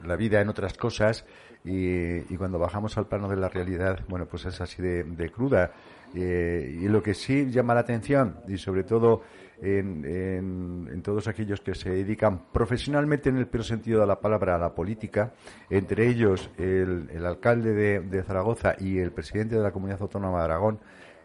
[0.04, 1.26] la vida en otras cosas
[1.64, 5.30] y, y cuando bajamos al plano de la realidad, bueno, pues es así de, de
[5.30, 5.72] cruda.
[6.16, 9.24] Eh, y lo que sí llama la atención, y sobre todo
[9.64, 14.20] en, en- en todos aquellos que se dedican profesionalmente en el peor sentido de la
[14.20, 15.32] palabra a la política,
[15.70, 20.40] entre ellos el, el alcalde de, de Zaragoza y el presidente de la Comunidad Autónoma
[20.40, 20.80] de Aragón,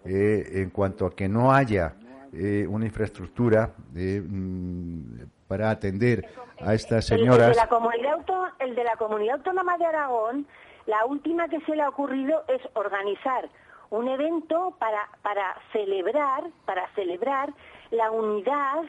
[0.05, 1.94] eh, en cuanto a que no haya
[2.33, 6.27] eh, una infraestructura eh, mm, para atender
[6.61, 7.48] a estas señoras.
[7.48, 8.18] El, de la comunidad
[8.61, 10.46] el de la comunidad autónoma de Aragón,
[10.87, 13.48] la última que se le ha ocurrido es organizar
[13.90, 17.53] un evento para, para celebrar, para celebrar
[17.90, 18.83] la unidad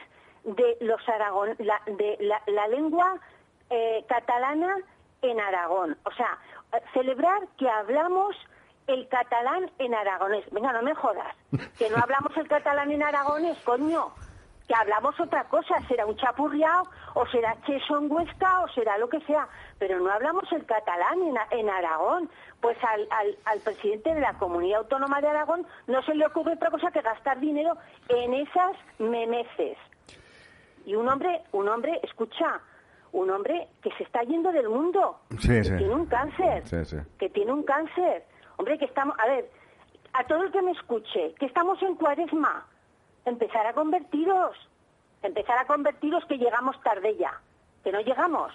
[0.44, 3.18] de los Aragón, la, de la, lengua
[3.68, 4.76] eh, catalana
[5.22, 5.96] en Aragón.
[6.04, 6.38] O sea,
[6.92, 8.36] celebrar que hablamos
[8.86, 10.44] el catalán en aragonés.
[10.50, 11.34] Venga, no me jodas.
[11.78, 14.12] Que no hablamos el catalán en aragonés, coño.
[14.70, 15.74] Que hablamos otra cosa.
[15.88, 19.48] Será un chapurriao, o será cheso en Huesca, o será lo que sea.
[19.80, 22.30] Pero no hablamos el catalán en, en Aragón.
[22.60, 26.52] Pues al, al, al presidente de la Comunidad Autónoma de Aragón no se le ocurre
[26.52, 27.72] otra cosa que gastar dinero
[28.10, 29.76] en esas memeces.
[30.86, 32.60] Y un hombre, un hombre, escucha,
[33.10, 35.76] un hombre que se está yendo del mundo, Sí, que sí.
[35.78, 36.96] tiene un cáncer, sí.
[37.18, 38.24] que tiene un cáncer.
[38.56, 39.50] Hombre, que estamos, a ver,
[40.12, 42.66] a todo el que me escuche, que estamos en cuaresma,
[43.24, 44.56] empezar a convertiros,
[45.22, 47.32] empezar a convertiros que llegamos tarde ya,
[47.84, 48.52] que no llegamos,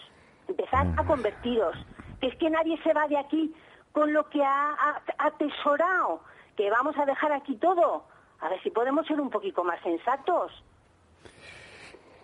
[0.47, 1.75] empezar a convertiros,
[2.19, 3.53] que es que nadie se va de aquí
[3.91, 4.75] con lo que ha,
[5.19, 6.21] atesorado,
[6.57, 8.05] que vamos a dejar aquí todo.
[8.41, 10.51] A ver si podemos ser un poquito más sensatos.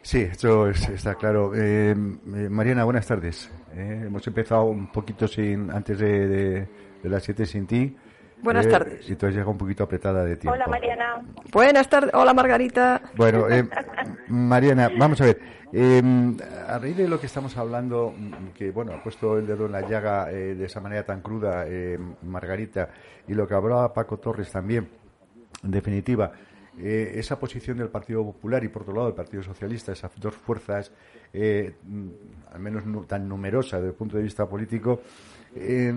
[0.01, 1.53] Sí, eso es- está claro.
[1.55, 1.95] Eh, eh,
[2.49, 3.49] Mariana, buenas tardes.
[3.73, 6.65] Eh, hemos empezado un poquito sin antes de, de-
[7.03, 7.95] de las 7 sin ti.
[8.43, 9.09] Buenas Eh, tardes.
[9.09, 10.53] Y tú has llegado un poquito apretada de tiempo.
[10.55, 11.21] Hola, Mariana.
[11.51, 12.11] Buenas tardes.
[12.13, 13.01] Hola, Margarita.
[13.15, 13.67] Bueno, eh,
[14.27, 15.39] Mariana, vamos a ver.
[15.73, 16.01] eh,
[16.67, 18.13] a raíz de lo que estamos hablando,
[18.55, 21.65] que bueno, ha puesto el dedo en la llaga eh, de esa manera tan cruda,
[21.67, 22.89] eh, Margarita,
[23.27, 24.89] y lo que hablaba Paco Torres también,
[25.63, 26.31] en definitiva,
[26.79, 30.35] eh, esa posición del Partido Popular y por otro lado del Partido Socialista, esas dos
[30.35, 30.91] fuerzas,
[31.33, 32.07] eh, mm,
[32.53, 35.01] al menos nu- tan numerosas desde el punto de vista político,
[35.55, 35.93] eh,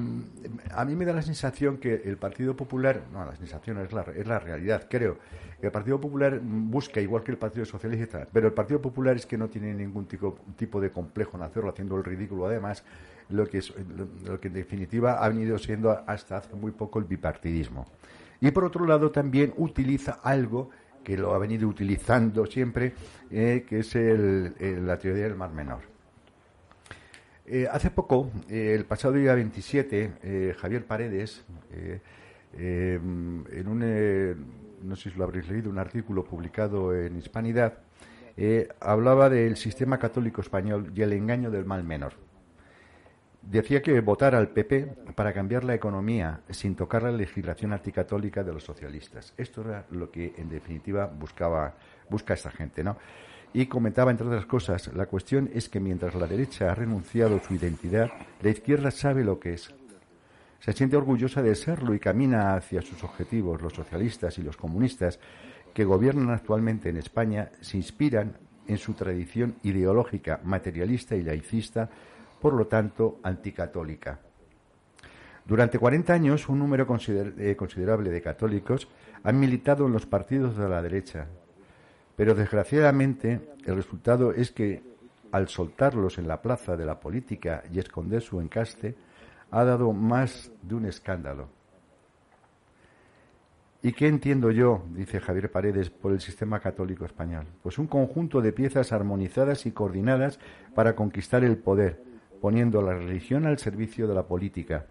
[0.72, 4.02] a mí me da la sensación que el Partido Popular, no, la sensación es la,
[4.02, 5.18] es la realidad, creo,
[5.60, 9.26] que el Partido Popular busca, igual que el Partido Socialista, pero el Partido Popular es
[9.26, 12.84] que no tiene ningún tipo, de complejo en hacerlo, haciendo el ridículo además,
[13.30, 16.98] lo que, es, lo, lo que en definitiva ha venido siendo hasta hace muy poco
[16.98, 17.86] el bipartidismo.
[18.40, 20.70] Y por otro lado también utiliza algo
[21.02, 22.92] que lo ha venido utilizando siempre,
[23.30, 25.93] eh, que es el- el- la teoría del mar menor.
[27.46, 31.44] Eh, hace poco, eh, el pasado día 27, eh, Javier Paredes,
[32.56, 34.48] en un,
[34.82, 37.74] no sé si lo habréis leído, un artículo publicado en Hispanidad,
[38.80, 42.14] hablaba del sistema católico español y el engaño del mal menor.
[43.42, 48.54] Decía que votar al PP para cambiar la economía sin tocar la legislación anticatólica de
[48.54, 49.34] los socialistas.
[49.36, 51.74] Esto era lo que en definitiva buscaba
[52.08, 52.96] busca esta gente, ¿no?
[53.56, 57.40] Y comentaba entre otras cosas, la cuestión es que mientras la derecha ha renunciado a
[57.40, 58.10] su identidad,
[58.42, 59.72] la izquierda sabe lo que es.
[60.58, 63.62] Se siente orgullosa de serlo y camina hacia sus objetivos.
[63.62, 65.20] Los socialistas y los comunistas
[65.72, 68.36] que gobiernan actualmente en España se inspiran
[68.66, 71.88] en su tradición ideológica, materialista y laicista,
[72.40, 74.18] por lo tanto anticatólica.
[75.44, 76.88] Durante 40 años, un número
[77.38, 78.88] eh, considerable de católicos
[79.22, 81.28] han militado en los partidos de la derecha,
[82.16, 84.82] pero desgraciadamente el resultado es que
[85.32, 88.94] al soltarlos en la plaza de la política y esconder su encaste,
[89.50, 91.48] ha dado más de un escándalo.
[93.82, 97.46] ¿Y qué entiendo yo, dice Javier Paredes, por el sistema católico español?
[97.62, 100.38] Pues un conjunto de piezas armonizadas y coordinadas
[100.74, 102.02] para conquistar el poder,
[102.40, 104.86] poniendo la religión al servicio de la política.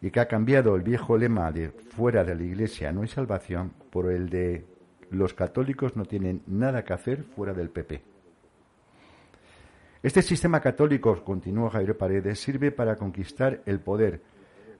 [0.00, 3.72] Y que ha cambiado el viejo lema de fuera de la iglesia no hay salvación
[3.90, 4.64] por el de
[5.10, 8.02] los católicos no tienen nada que hacer fuera del PP.
[10.02, 14.22] Este sistema católico, continúa Javier Paredes, sirve para conquistar el poder,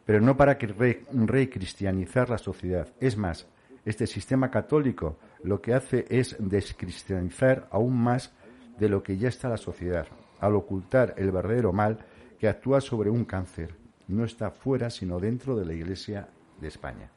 [0.07, 2.89] pero no para recristianizar la sociedad.
[3.01, 3.47] Es más,
[3.85, 8.33] este sistema católico lo que hace es descristianizar aún más
[8.79, 10.07] de lo que ya está la sociedad,
[10.41, 11.99] al ocultar el verdadero mal
[12.39, 13.75] que actúa sobre un cáncer,
[14.07, 16.29] no está fuera, sino dentro de la Iglesia
[16.61, 17.11] de España.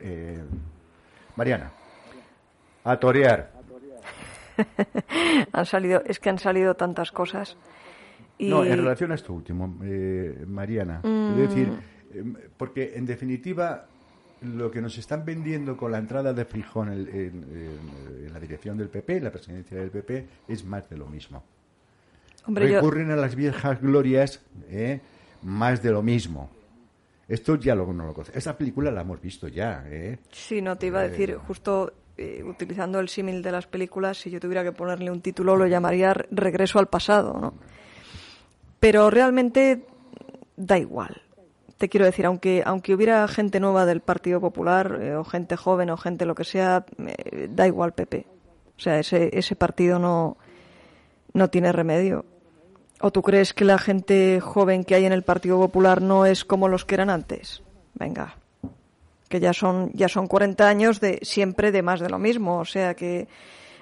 [0.00, 0.42] Eh,
[1.36, 1.72] Mariana,
[2.84, 3.52] a torear.
[5.52, 7.56] han salido, es que han salido tantas cosas.
[8.38, 12.18] No, en relación a esto último, eh, Mariana, es decir, mm.
[12.18, 13.86] em, porque en definitiva
[14.42, 19.18] lo que nos están vendiendo con la entrada de Frijón en, la dirección del PP,
[19.18, 21.44] en la presidencia del PP, es más de lo mismo.
[22.48, 25.00] Recurren a las viejas glorias, ¿eh?
[25.42, 26.50] más de lo mismo.
[27.28, 28.14] Esto ya lo, no lo.
[28.34, 29.84] Esta película la hemos visto ya.
[29.86, 30.18] ¿eh?
[30.32, 31.92] Sí, no te iba a decir, justo
[32.22, 35.66] eh, utilizando el símil de las películas, si yo tuviera que ponerle un título, lo
[35.66, 37.54] llamaría Regreso al pasado, ¿no?
[38.78, 39.86] Pero realmente
[40.56, 41.22] da igual.
[41.78, 45.90] Te quiero decir, aunque, aunque hubiera gente nueva del Partido Popular, eh, o gente joven,
[45.90, 48.24] o gente lo que sea, eh, da igual PP.
[48.76, 50.36] O sea, ese, ese partido no,
[51.32, 52.24] no tiene remedio.
[53.00, 56.44] ¿O tú crees que la gente joven que hay en el Partido Popular no es
[56.44, 57.64] como los que eran antes?
[57.94, 58.36] Venga,
[59.32, 62.66] que ya son ya son 40 años de siempre de más de lo mismo, o
[62.66, 63.26] sea que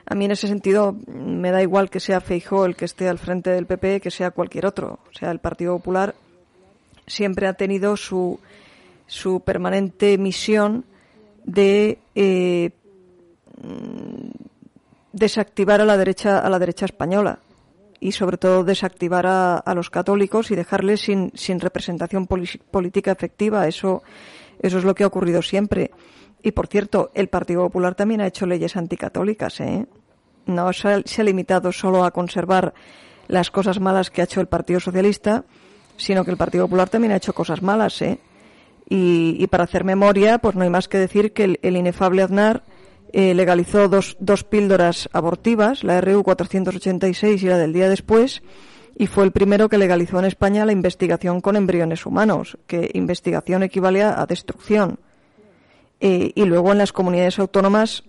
[0.07, 3.19] a mí en ese sentido me da igual que sea Feijóo el que esté al
[3.19, 6.15] frente del PP que sea cualquier otro, o sea, el Partido Popular
[7.05, 8.39] siempre ha tenido su
[9.09, 10.85] su permanente misión
[11.43, 12.71] de eh,
[15.13, 17.41] desactivar a la derecha a la derecha española
[17.99, 23.69] y sobre todo desactivar a, los católicos y dejarles sin, sin representación política efectiva.
[23.69, 24.03] Eso,
[24.61, 25.91] eso es lo que ha ocurrido siempre.
[26.43, 29.61] Y por cierto, el Partido Popular también ha hecho leyes anticatólicas.
[29.61, 29.87] ¿eh?
[30.47, 32.73] No se ha, limitado solo a conservar
[33.29, 35.45] las cosas malas que ha hecho el Partido Socialista,
[35.97, 38.01] sino que el Partido Popular también ha hecho cosas malas.
[38.03, 38.19] ¿eh?
[38.89, 42.65] Y, para hacer memoria, pues no hay más que decir que el inefable Aznar
[43.13, 48.43] eh, legalizó dos, dos píldoras abortivas, la RU 486 y la del día después,
[48.97, 53.63] y fue el primero que legalizó en España la investigación con embriones humanos, que investigación
[53.63, 54.99] equivale a destrucción.
[56.01, 58.05] Eh, y luego en las comunidades autónomas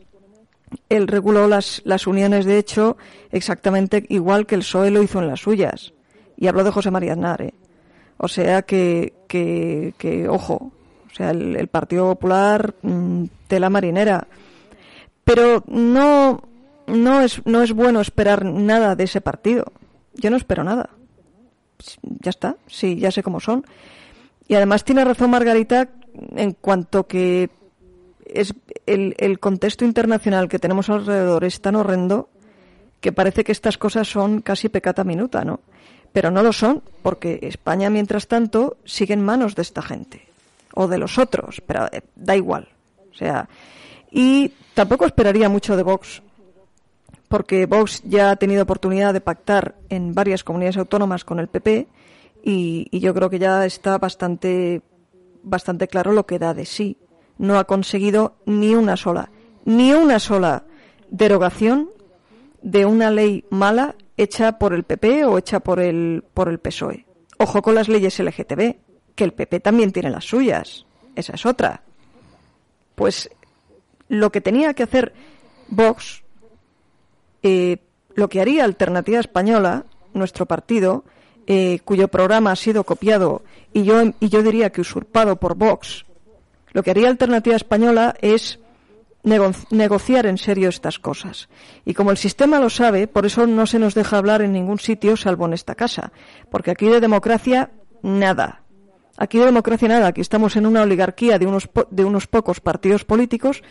[0.88, 2.96] él reguló las, uniones de hecho
[3.32, 5.94] exactamente igual que el PSOE lo hizo en las suyas.
[6.38, 7.42] Y habló de José María Aznar.
[7.42, 7.54] ¿eh?
[8.18, 10.72] O sea que, que, que, ojo,
[11.12, 14.28] o sea, el, Partido Popular, mm, tela marinera
[15.24, 16.42] pero no,
[16.88, 19.72] no, es, no es bueno esperar nada de ese partido.
[20.14, 20.90] Yo no espero nada.
[22.20, 23.66] Ya está, sí, ya sé cómo son.
[24.48, 25.90] Y además tiene razón Margarita
[26.36, 27.50] en cuanto que
[28.26, 28.54] es
[28.86, 32.30] el, el contexto internacional que tenemos alrededor es tan horrendo
[33.00, 35.60] que parece que estas cosas son casi pecata minuta, ¿no?
[36.14, 40.28] Pero no lo son, porque España, mientras tanto, sigue en manos de esta gente
[40.74, 42.68] o de los otros, pero eh, da igual.
[43.12, 43.50] O sea,
[44.12, 46.22] y tampoco esperaría mucho de Vox,
[47.32, 51.88] porque Vox ya ha tenido oportunidad de pactar en varias comunidades autónomas con el PP
[52.44, 54.82] y, yo creo que ya está bastante,
[55.42, 56.98] bastante claro lo que da de sí.
[57.38, 59.32] No ha conseguido ni una sola,
[59.64, 60.66] ni una sola
[61.10, 61.90] derogación
[62.62, 67.06] de una ley mala hecha por el PP o hecha por el, por el PSOE.
[67.38, 68.76] Ojo con las leyes LGTB,
[69.16, 70.86] que el PP también tiene las suyas.
[71.16, 71.82] Esa es otra.
[72.96, 73.30] Pues
[74.10, 75.14] lo que tenía que hacer
[75.70, 76.21] Vox,
[77.44, 77.78] eh,
[78.16, 81.04] lo que haría Alternativa Española, nuestro partido,
[81.48, 83.42] eh, cuyo programa ha sido copiado
[83.74, 86.06] y yo, y yo diría que usurpado por Vox,
[86.74, 88.60] lo que haría Alternativa Española es
[89.24, 91.50] negociar en serio estas cosas.
[91.86, 94.80] Y como el sistema lo sabe, por eso no se nos deja hablar en ningún
[94.80, 96.12] sitio salvo en esta casa.
[96.50, 98.64] Porque aquí de democracia, nada.
[99.18, 100.08] Aquí de democracia nada.
[100.08, 103.62] Aquí estamos en una oligarquía de unos, de unos pocos partidos políticos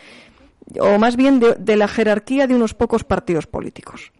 [0.79, 4.11] o más bien de, la jerarquía de unos pocos partidos políticos,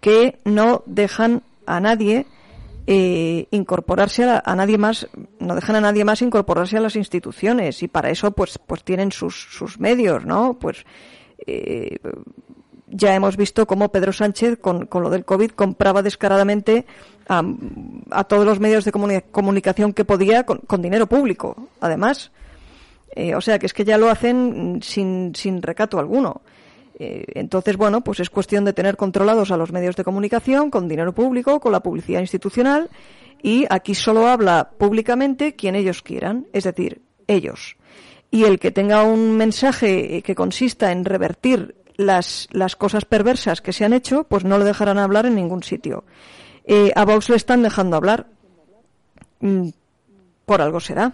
[0.00, 2.26] que no dejan a nadie
[2.86, 5.08] eh, incorporarse a, nadie más,
[5.40, 9.10] no dejan a nadie más incorporarse a las instituciones y para eso pues pues tienen
[9.10, 10.54] sus, sus medios, ¿no?
[10.54, 10.84] Pues
[11.46, 11.98] eh,
[12.86, 16.86] ya hemos visto cómo Pedro Sánchez con, lo del COVID compraba descaradamente
[17.28, 17.42] a,
[18.24, 22.30] todos los medios de comunicación que podía con dinero público, además.
[23.16, 26.42] Eh, o sea que es que ya lo hacen sin, sin recato alguno.
[26.98, 30.86] Eh, entonces, bueno, pues es cuestión de tener controlados a los medios de comunicación con
[30.86, 32.90] dinero público, con la publicidad institucional
[33.42, 37.76] y aquí solo habla públicamente quien ellos quieran, es decir, ellos.
[38.30, 43.72] Y el que tenga un mensaje que consista en revertir las, las cosas perversas que
[43.72, 46.04] se han hecho, pues no lo dejarán hablar en ningún sitio.
[46.64, 48.26] Eh, a Vox le están dejando hablar.
[49.40, 49.68] Mm,
[50.44, 51.12] por algo será.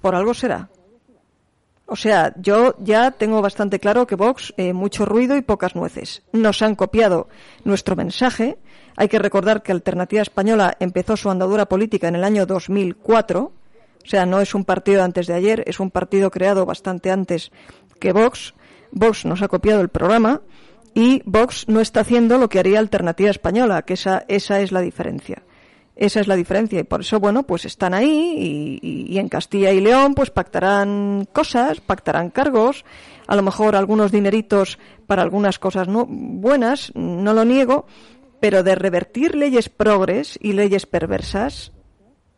[0.00, 0.68] Por algo será.
[1.90, 6.22] O sea, yo ya tengo bastante claro que Vox, eh, mucho ruido y pocas nueces.
[6.34, 7.28] Nos han copiado
[7.64, 8.58] nuestro mensaje.
[8.94, 13.40] Hay que recordar que Alternativa Española empezó su andadura política en el año 2004.
[13.40, 17.52] O sea, no es un partido antes de ayer, es un partido creado bastante antes
[17.98, 18.52] que Vox.
[18.92, 20.42] Vox nos ha copiado el programa
[20.92, 24.82] y Vox no está haciendo lo que haría Alternativa Española, que esa, esa es la
[24.82, 25.42] diferencia.
[25.98, 29.80] Esa es la diferencia y por eso, bueno, pues están ahí y, en Castilla y
[29.80, 32.84] León pues pactarán cosas, pactarán cargos,
[33.26, 34.78] a lo mejor algunos dineritos
[35.08, 37.86] para algunas cosas no, buenas, no lo niego,
[38.38, 41.72] pero de revertir leyes progres y leyes perversas,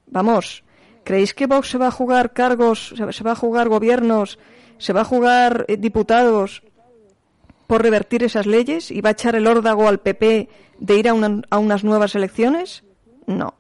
[0.07, 0.65] vamos,
[1.05, 4.39] ¿creéis que Vox se va a jugar cargos, se va a jugar gobiernos,
[4.79, 6.63] se va a jugar eh, diputados
[7.67, 10.49] por revertir esas leyes y va a echar el órdago al PP
[10.79, 11.15] de ir a,
[11.51, 12.85] a unas nuevas elecciones?
[13.31, 13.55] No.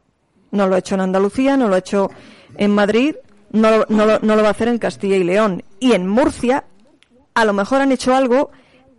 [0.51, 2.11] No lo ha hecho en Andalucía, no lo ha hecho
[2.57, 3.15] en Madrid,
[3.53, 5.63] no, no, no lo va a hacer en Castilla y León.
[5.79, 6.65] Y en Murcia,
[7.35, 8.51] a lo mejor han hecho algo,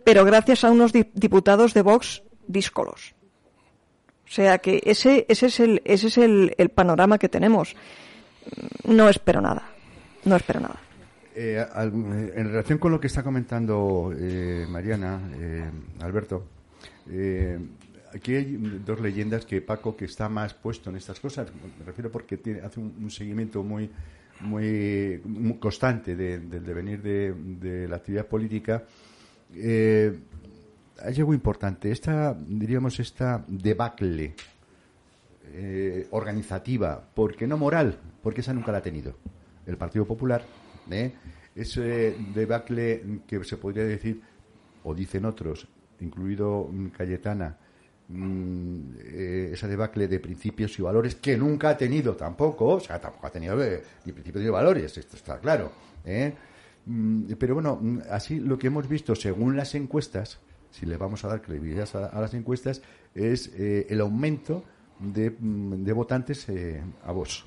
[0.04, 3.14] pero gracias a unos diputados de Vox díscolos.
[4.26, 7.76] O sea que ese, ese es, el, ese es el, el panorama que tenemos.
[8.84, 9.62] No espero nada.
[10.24, 10.80] No espero nada.
[11.34, 15.70] Eh, en relación con lo que está comentando eh, Mariana, eh,
[16.00, 16.44] Alberto,
[17.10, 17.58] eh,
[18.14, 21.48] aquí hay dos leyendas que Paco, que está más puesto en estas cosas,
[21.78, 23.90] me refiero porque tiene, hace un, seguimiento muy,
[24.40, 25.20] muy,
[25.58, 28.84] constante del devenir de, la actividad política.
[29.54, 30.18] Eh,
[31.02, 34.34] hay algo importante, esta, diríamos, esta debacle
[35.52, 39.16] eh, organizativa, porque no moral, porque esa nunca la ha tenido.
[39.66, 40.44] El Partido Popular,
[40.90, 41.12] ¿eh?
[41.54, 44.20] ese debacle que se podría decir,
[44.84, 45.68] o dicen otros,
[46.00, 47.56] incluido Cayetana,
[48.14, 53.00] Mm, eh, esa debacle de principios y valores que nunca ha tenido tampoco, o sea,
[53.00, 55.72] tampoco ha tenido eh, ni principios ni valores, esto está claro.
[56.04, 56.34] ¿eh?
[56.84, 60.40] Mm, pero bueno, mm, así lo que hemos visto según las encuestas,
[60.70, 62.82] si le vamos a dar credibilidad a, las encuestas,
[63.14, 64.62] es el aumento
[64.98, 65.30] de,
[65.92, 66.46] votantes
[67.04, 67.46] a vos.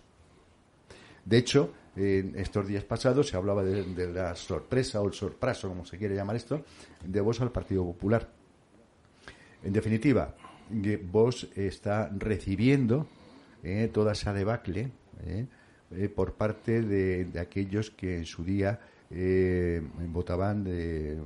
[1.26, 5.68] De hecho, en estos días pasados se hablaba de, de, la sorpresa o el sorpraso,
[5.70, 6.63] como se quiere llamar esto,
[7.03, 8.30] de vos al Partido Popular.
[9.63, 10.36] En definitiva,
[10.70, 13.07] que vos está recibiendo
[13.63, 14.91] eh, toda esa debacle
[15.26, 15.47] eh,
[15.91, 18.80] eh, por parte de, aquellos que en su día
[20.11, 21.18] votaban de,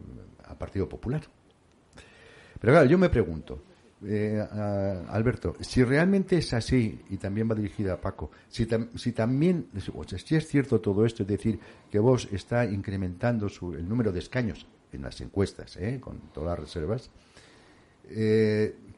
[0.46, 1.22] al Partido Popular.
[2.62, 3.62] Pero claro, yo me pregunto,
[5.10, 9.68] Alberto, si realmente es así, y también va dirigida a Paco, si, si también,
[10.18, 11.60] si es cierto todo esto, es decir,
[11.90, 16.60] que vos está incrementando su, el número de escaños en las encuestas, con todas las
[16.60, 17.10] reservas,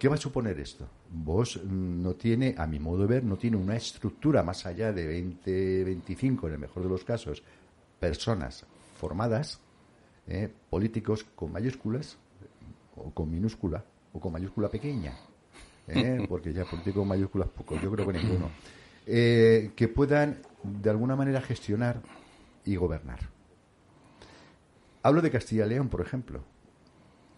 [0.02, 0.88] ¿Qué va a suponer esto?
[1.12, 5.06] Vos no tiene, a mi modo de ver, no tiene una estructura más allá de
[5.06, 7.44] 20, 25, en el mejor de los casos,
[8.00, 8.66] personas
[9.00, 9.60] formadas,
[10.26, 12.18] eh, políticos con mayúsculas,
[12.96, 15.16] o con minúscula, o con mayúscula pequeña,
[15.88, 18.50] eh, porque ya políticos con mayúsculas poco, yo creo que ninguno,
[19.06, 22.02] eh, que puedan de alguna manera gestionar
[22.66, 23.20] y gobernar.
[25.04, 26.42] Hablo de Castilla y León, por ejemplo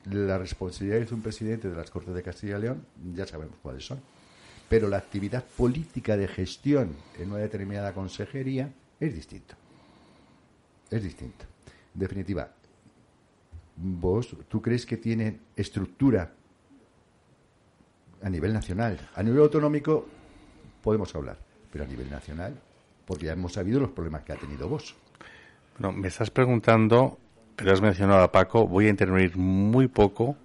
[0.06, 3.86] la responsabilidad de un presidente de las Cortes de Castilla y León ya sabemos cuáles
[3.86, 4.02] son.
[4.70, 9.56] Pero la actividad política de gestión en una determinada consejería es distinto.
[10.90, 11.46] Es distinto.
[11.94, 12.52] En definitiva,
[13.76, 16.34] vos, ¿tú crees que tiene estructura
[18.22, 19.10] a nivel nacional?
[19.16, 20.08] A nivel autonómico
[20.82, 21.38] podemos hablar,
[21.72, 22.60] pero a nivel nacional,
[23.06, 24.96] porque ya hemos sabido los problemas que ha tenido vos.
[25.78, 27.20] Bueno, me estás preguntando
[27.56, 30.38] pero has mencionado a Paco, voy a intervenir muy poco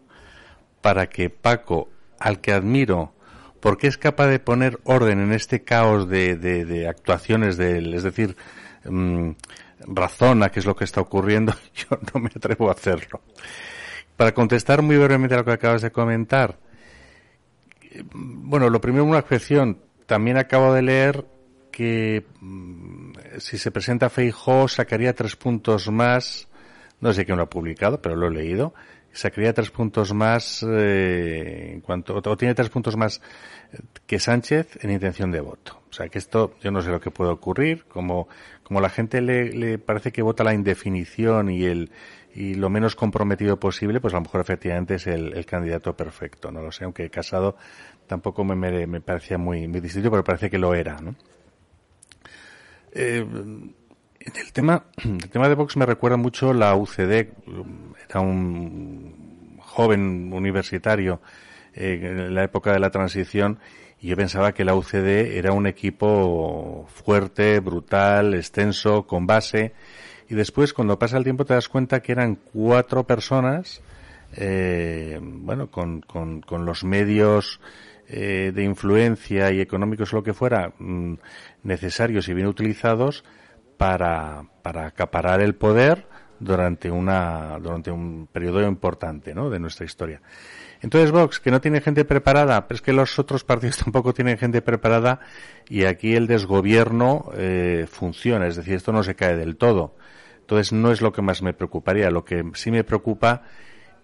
[0.80, 1.88] para que Paco,
[2.18, 3.12] al que admiro,
[3.60, 8.36] porque es capaz de poner orden en este caos de, actuaciones de él, es decir,
[8.84, 9.30] mm,
[9.80, 13.20] razona qué es lo que está ocurriendo, yo no me atrevo a hacerlo.
[14.16, 16.58] Para contestar muy brevemente a lo que acabas de comentar,
[18.12, 21.26] bueno, lo primero una expresión, también acabo de leer
[21.70, 26.47] que mm, si se presenta Feijó sacaría tres puntos más
[27.00, 28.74] no sé quién lo ha publicado, pero lo he leído,
[29.12, 33.20] sacaría tres puntos más eh, en cuanto o tiene tres puntos más
[34.06, 35.82] que Sánchez en intención de voto.
[35.90, 38.28] O sea que esto yo no sé lo que puede ocurrir, como
[38.62, 41.90] como la gente le, le parece que vota la indefinición y el
[42.34, 46.52] y lo menos comprometido posible, pues a lo mejor efectivamente es el, el candidato perfecto.
[46.52, 47.56] No lo sé, aunque Casado
[48.06, 51.16] tampoco me, me, me parecía muy, muy distinto, pero parece que lo era, ¿no?
[52.92, 53.26] Eh,
[54.36, 57.28] el tema, el tema de Vox me recuerda mucho la UCD.
[58.08, 61.20] Era un joven universitario
[61.74, 63.58] eh, en la época de la transición
[64.00, 69.72] y yo pensaba que la UCD era un equipo fuerte, brutal, extenso, con base
[70.28, 73.80] y después cuando pasa el tiempo te das cuenta que eran cuatro personas,
[74.36, 76.02] eh, bueno, con,
[76.50, 77.60] los medios
[78.08, 81.14] eh, de influencia y económicos lo que fuera mm,
[81.62, 83.24] necesarios y bien utilizados
[83.78, 86.06] para, para acaparar el poder
[86.40, 89.48] durante una durante un periodo importante ¿no?
[89.48, 90.20] de nuestra historia.
[90.80, 94.36] Entonces Vox, que no tiene gente preparada, pero es que los otros partidos tampoco tienen
[94.36, 95.20] gente preparada
[95.68, 99.96] y aquí el desgobierno eh, funciona, es decir, esto no se cae del todo.
[100.40, 103.42] Entonces no es lo que más me preocuparía, lo que sí me preocupa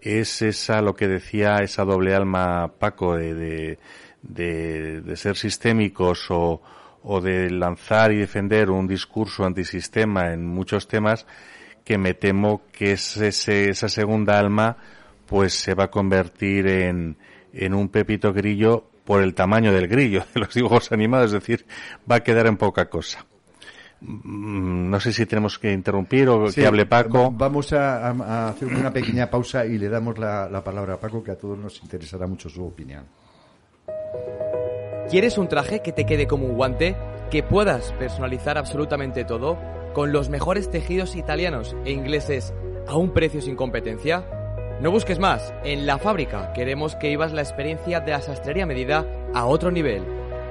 [0.01, 3.79] es esa, lo que decía esa doble alma Paco de,
[4.23, 6.61] de, de, ser sistémicos o,
[7.05, 11.27] o de lanzar y defender un discurso antisistema en muchos temas
[11.85, 14.79] que me temo que es ese, esa segunda alma
[15.27, 17.17] pues se va a convertir en,
[17.53, 21.67] en un pepito grillo por el tamaño del grillo de los dibujos animados, es decir,
[22.11, 23.27] va a quedar en poca cosa.
[24.01, 27.31] Mm, no sé si tenemos que interrumpir o que hable Paco.
[27.31, 31.31] Vamos a, hacer una pequeña pausa y le damos la, la palabra a Paco, que
[31.31, 33.05] a todos nos interesará mucho su opinión.
[35.11, 36.97] ¿Quieres un traje que te quede como un guante?
[37.31, 39.59] ¿Que puedas personalizar absolutamente todo?
[39.93, 42.55] ¿Con los mejores tejidos italianos e ingleses
[42.87, 44.27] a un precio sin competencia?
[44.81, 49.05] No busques más, en la fábrica queremos que ibas la experiencia de la sastrería medida
[49.35, 50.03] a otro nivel.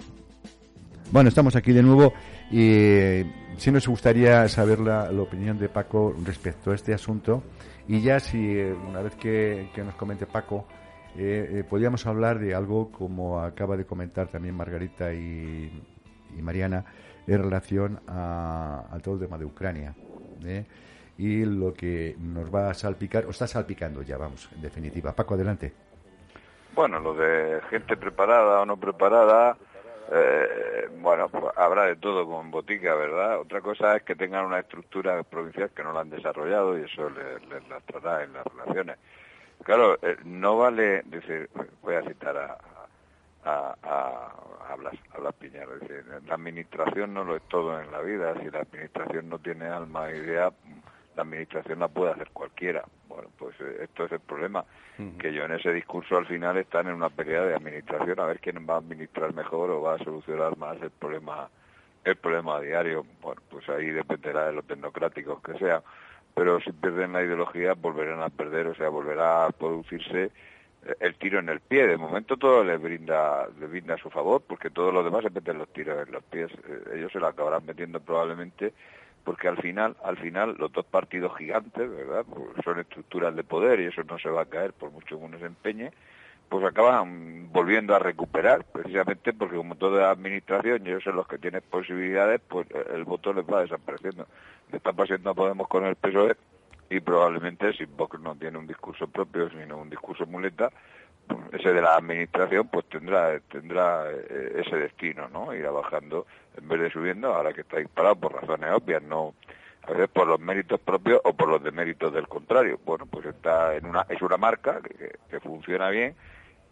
[1.12, 2.14] Bueno, estamos aquí de nuevo
[2.50, 3.22] y
[3.58, 7.44] sí nos gustaría saber la opinión de Paco respecto a este asunto
[7.88, 10.66] y ya si eh, una vez que, nos comente Paco,
[11.16, 15.72] eh, eh, podríamos hablar de algo como acaba de comentar también Margarita y,
[16.42, 16.84] Mariana
[17.28, 19.96] en relación a, al todo el tema de Ucrania.
[21.18, 25.14] Y lo que nos va a salpicar, o está salpicando ya, vamos, en definitiva.
[25.14, 25.72] Paco, adelante.
[26.76, 29.58] Bueno, lo de gente preparada o no preparada,
[30.12, 33.40] eh, bueno, pues habrá de todo con botica, ¿verdad?
[33.40, 37.10] Otra cosa es que tengan una estructura provincial que no la han desarrollado y eso
[37.10, 38.98] les, les lastrará en las relaciones.
[39.64, 41.50] Claro, eh, no vale decir,
[41.82, 42.58] voy a citar a,
[43.46, 44.32] a, a,
[44.72, 48.50] a, Blas, a Blas decir, la administración no lo es todo en la vida, si
[48.50, 50.52] la administración no tiene alma e idea,
[51.16, 52.84] la administración la puede hacer cualquiera.
[53.08, 54.66] Bueno, pues eh, esto es el problema,
[55.20, 58.40] que yo en ese discurso al final están en una pelea de administración a ver
[58.40, 61.50] quién va a administrar mejor o va a solucionar más el problema
[62.06, 63.06] el problema diario.
[63.22, 65.82] Bueno, pues ahí dependerá de los tecnocráticos que sean,
[66.36, 71.16] pero si pierden la ideología volverán a perder, o sea, volverá a producirse eh, el
[71.16, 71.88] tiro en el pie.
[71.88, 75.32] De momento todo les brinda, les brinda a su favor, porque todos los demás se
[75.32, 76.52] meten los tiros en los pies.
[76.68, 78.74] Eh, ellos se lo acabarán metiendo probablemente
[79.26, 82.24] porque al final, al final los dos partidos gigantes, ¿verdad?
[82.30, 85.26] Pues son estructuras de poder y eso no se va a caer por mucho que
[85.26, 85.92] uno se empeñe,
[86.48, 91.64] pues acaban volviendo a recuperar, precisamente porque como toda administración, ellos son los que tienen
[91.70, 94.28] posibilidades, pues el voto les va desapareciendo.
[94.72, 96.38] Le está pasando a Podemos con el PSOE
[96.92, 100.72] y probablemente si Vox no tiene un discurso propio, sino un discurso muleta,
[101.52, 106.26] ese de la administración pues tendrá tendrá eh, ese destino no irá bajando
[106.58, 109.34] en vez de subiendo ahora que está disparado por razones obvias no
[109.84, 113.76] a veces por los méritos propios o por los deméritos del contrario bueno pues está
[113.76, 116.16] en una es una marca que, que funciona bien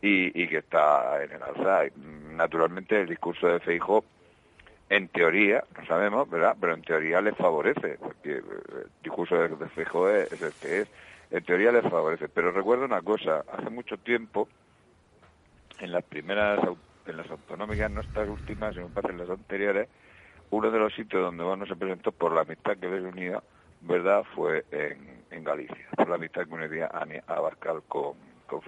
[0.03, 1.83] y, que está en el alza.
[2.31, 4.03] Naturalmente el discurso de Feijóo
[4.89, 6.55] en teoría, no sabemos, ¿verdad?
[6.59, 8.43] Pero en teoría les favorece, porque el
[9.01, 10.87] discurso de, Feijóo es, es el que es.
[11.33, 12.29] En teoría les favorece.
[12.29, 14.47] Pero recuerdo una cosa, hace mucho tiempo,
[15.79, 16.59] en las primeras,
[17.07, 19.89] en las autonómicas, no estas últimas, sino en las anteriores,
[20.51, 23.41] uno de los sitios donde uno se presentó por la amistad que les unía,
[23.81, 28.13] ¿verdad?, fue en, Galicia, por la amistad que unía a Abascal con,
[28.45, 28.61] con.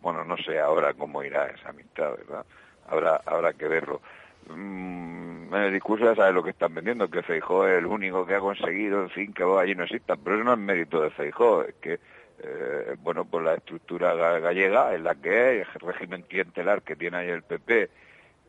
[0.00, 2.46] Bueno, no sé ahora cómo irá esa amistad, ¿verdad?
[2.86, 4.00] Habrá, habrá que verlo.
[4.48, 8.26] Mm, en el discurso ya sabes lo que están vendiendo, que Feijó es el único
[8.26, 11.00] que ha conseguido, en fin, que vos allí no existan, pero eso no es mérito
[11.00, 12.00] de Feijó, es que,
[12.42, 17.18] eh, bueno, pues la estructura gallega es la que es, el régimen clientelar que tiene
[17.18, 17.90] ahí el PP,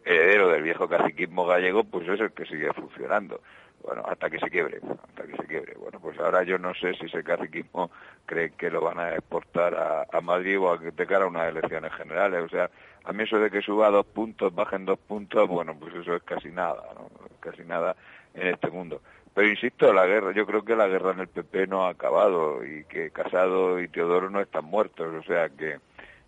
[0.06, 3.42] heredero del viejo caciquismo gallego, pues es el que sigue funcionando.
[3.84, 4.80] Bueno, hasta que se quiebre,
[5.10, 5.76] hasta que se quiebre.
[5.78, 7.92] Bueno, pues ahora yo no sé si ese caciquismo
[8.26, 11.50] cree que lo van a exportar a, a Madrid o a, de cara a unas
[11.50, 12.44] elecciones generales.
[12.44, 12.70] O sea,
[13.06, 16.24] a mí eso de que suba dos puntos, bajen dos puntos, bueno, pues eso es
[16.24, 17.10] casi nada, ¿no?
[17.40, 17.96] Casi nada
[18.34, 19.02] en este mundo.
[19.34, 22.64] Pero insisto, la guerra, yo creo que la guerra en el PP no ha acabado
[22.64, 25.80] y que Casado y Teodoro no están muertos, o sea que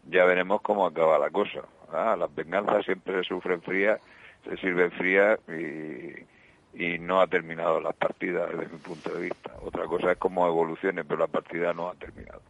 [0.09, 1.61] ya veremos cómo acaba la cosa.
[1.91, 2.15] ¿ah?
[2.17, 4.01] Las venganzas siempre se sufren frías,
[4.43, 9.51] se sirven frías y, y no ha terminado las partidas desde mi punto de vista.
[9.61, 12.41] Otra cosa es cómo evolucione, pero la partida no ha terminado.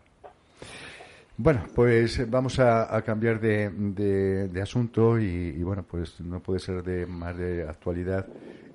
[1.38, 3.70] Bueno, pues vamos a, cambiar de,
[4.50, 8.26] de, asunto y, bueno, pues no puede ser de más de actualidad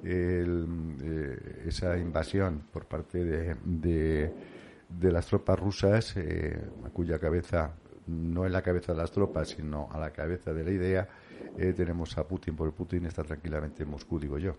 [0.05, 7.73] eh, esa invasión por parte de, de, las tropas rusas, eh, a cuya cabeza,
[8.07, 11.09] no en la cabeza de las tropas, sino a la cabeza de la idea,
[11.57, 14.55] eh, tenemos a Putin, porque Putin está tranquilamente en Moscú, digo yo,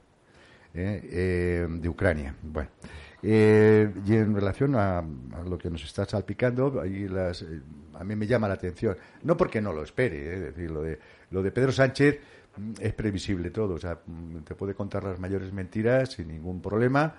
[0.74, 2.36] de Ucrania.
[2.42, 2.70] Bueno.
[3.24, 5.04] Eh, y en relación a,
[5.48, 7.62] lo que nos está salpicando, ahí las, eh,
[7.94, 10.82] a mí me llama la atención, no porque no lo espere, eh, es decir, lo
[10.82, 10.98] de,
[11.30, 12.20] lo de Pedro Sánchez
[12.58, 16.62] mm, es previsible todo, o sea, mm, te puede contar las mayores mentiras sin ningún
[16.62, 17.14] problema.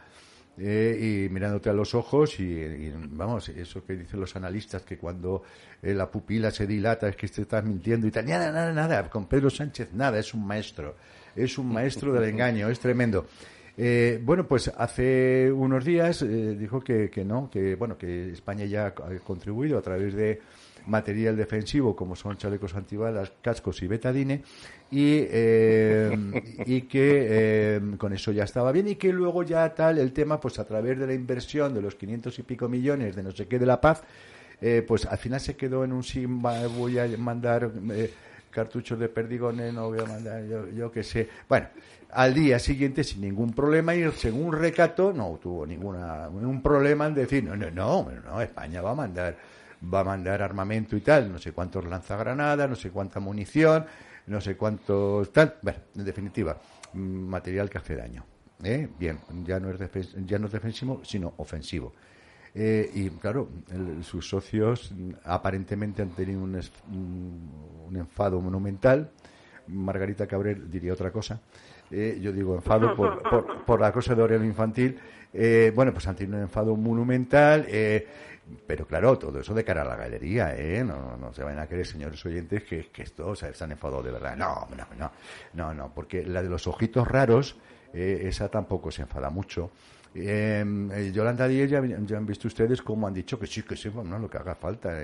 [0.54, 5.42] y mirándote a los ojos y, vamos, eso que dicen los analistas, que cuando
[5.80, 9.26] la pupila se dilata es que te estás mintiendo y tal, nada, nada, nada, con
[9.26, 10.94] Pedro Sánchez nada, es un maestro,
[11.36, 13.26] es un maestro del engaño, es tremendo.
[13.76, 18.66] Eh, bueno, pues hace unos días eh, dijo que, que, no, que bueno, que España
[18.66, 20.40] ya ha contribuido a través de
[20.86, 24.42] material defensivo como son chalecos antibalas, cascos y betadine
[24.90, 26.10] y, eh,
[26.66, 30.58] y que con eso ya estaba bien y que luego ya tal el tema pues
[30.58, 33.60] a través de la inversión de los 500 y pico millones de no sé qué
[33.60, 34.02] de la paz
[34.86, 37.70] pues al final se quedó en un sí voy a mandar
[38.52, 41.28] cartuchos de perdigones no voy a mandar yo, yo qué sé.
[41.48, 41.68] Bueno
[42.12, 47.14] al día siguiente sin ningún problema y según recato no tuvo ninguna ningún problema en
[47.14, 49.36] decir no no no no España va a mandar
[49.92, 53.86] va a mandar armamento y tal no sé cuántos lanzagranadas no sé cuánta munición
[54.26, 56.60] no sé cuántos tal bueno en definitiva
[56.92, 58.24] material que hace daño
[58.62, 58.88] ¿eh?
[58.98, 61.94] bien ya no es ya no es defensivo sino ofensivo
[62.54, 63.48] eh, y claro
[64.02, 64.92] sus socios
[65.24, 66.60] aparentemente han tenido un,
[67.86, 69.10] un enfado monumental
[69.68, 71.40] Margarita Cabrera diría otra cosa
[71.92, 74.98] eh, yo digo enfado por, por, la cosa de Aurelio Infantil,
[75.32, 78.06] eh, bueno, pues han tenido un enfado monumental, eh,
[78.66, 80.82] pero claro, todo eso de cara a la galería, ¿eh?
[80.82, 83.72] No, no se van a creer, señores oyentes, que, que esto, o sea, se han
[83.72, 84.36] enfadado de verdad.
[84.36, 85.12] No, no, no,
[85.52, 87.56] no, no, porque la de los ojitos raros,
[87.92, 89.70] esa tampoco se enfada mucho.
[90.14, 94.28] Yolanda Díez, ya, han visto ustedes cómo han dicho que sí, que sí, bueno, lo
[94.28, 94.98] que haga falta.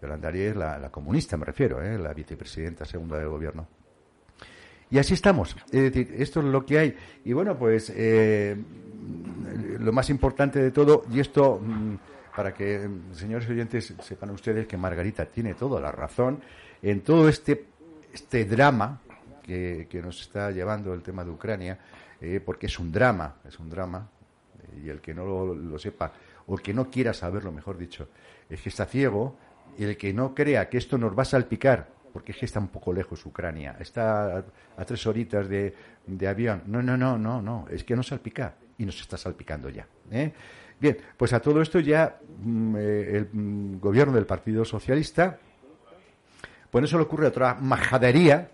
[0.00, 3.66] Yolanda Díez, la, la comunista me refiero, la vicepresidenta segunda del gobierno.
[4.90, 5.54] Y así estamos.
[5.70, 6.96] Es decir, esto es lo que hay.
[7.24, 8.56] Y bueno, pues eh,
[9.78, 11.94] lo más importante de todo, y esto mm,
[12.34, 16.40] para que, señores oyentes, sepan ustedes que Margarita tiene toda la razón
[16.82, 17.66] en todo este,
[18.12, 19.00] este drama
[19.42, 21.78] que, nos está llevando el tema de Ucrania,
[22.20, 24.08] eh, porque es un drama, es un drama,
[24.84, 25.24] y el que no
[25.54, 26.12] lo, sepa,
[26.46, 28.08] o el que no quiera saberlo, mejor dicho,
[28.48, 29.36] es que está ciego,
[29.76, 32.58] y el que no crea que esto nos va a salpicar porque es que está
[32.58, 34.38] un poco lejos Ucrania, está
[34.76, 35.72] a, tres horitas de,
[36.26, 36.62] avión.
[36.66, 39.86] No, no, no, no, no, es que no salpica y nos está salpicando ya.
[40.10, 40.32] ¿eh?
[40.80, 45.38] Bien, pues a todo esto ya mm, eh, el mm, gobierno del Partido Socialista,
[46.70, 48.50] pues eso le ocurre otra majadería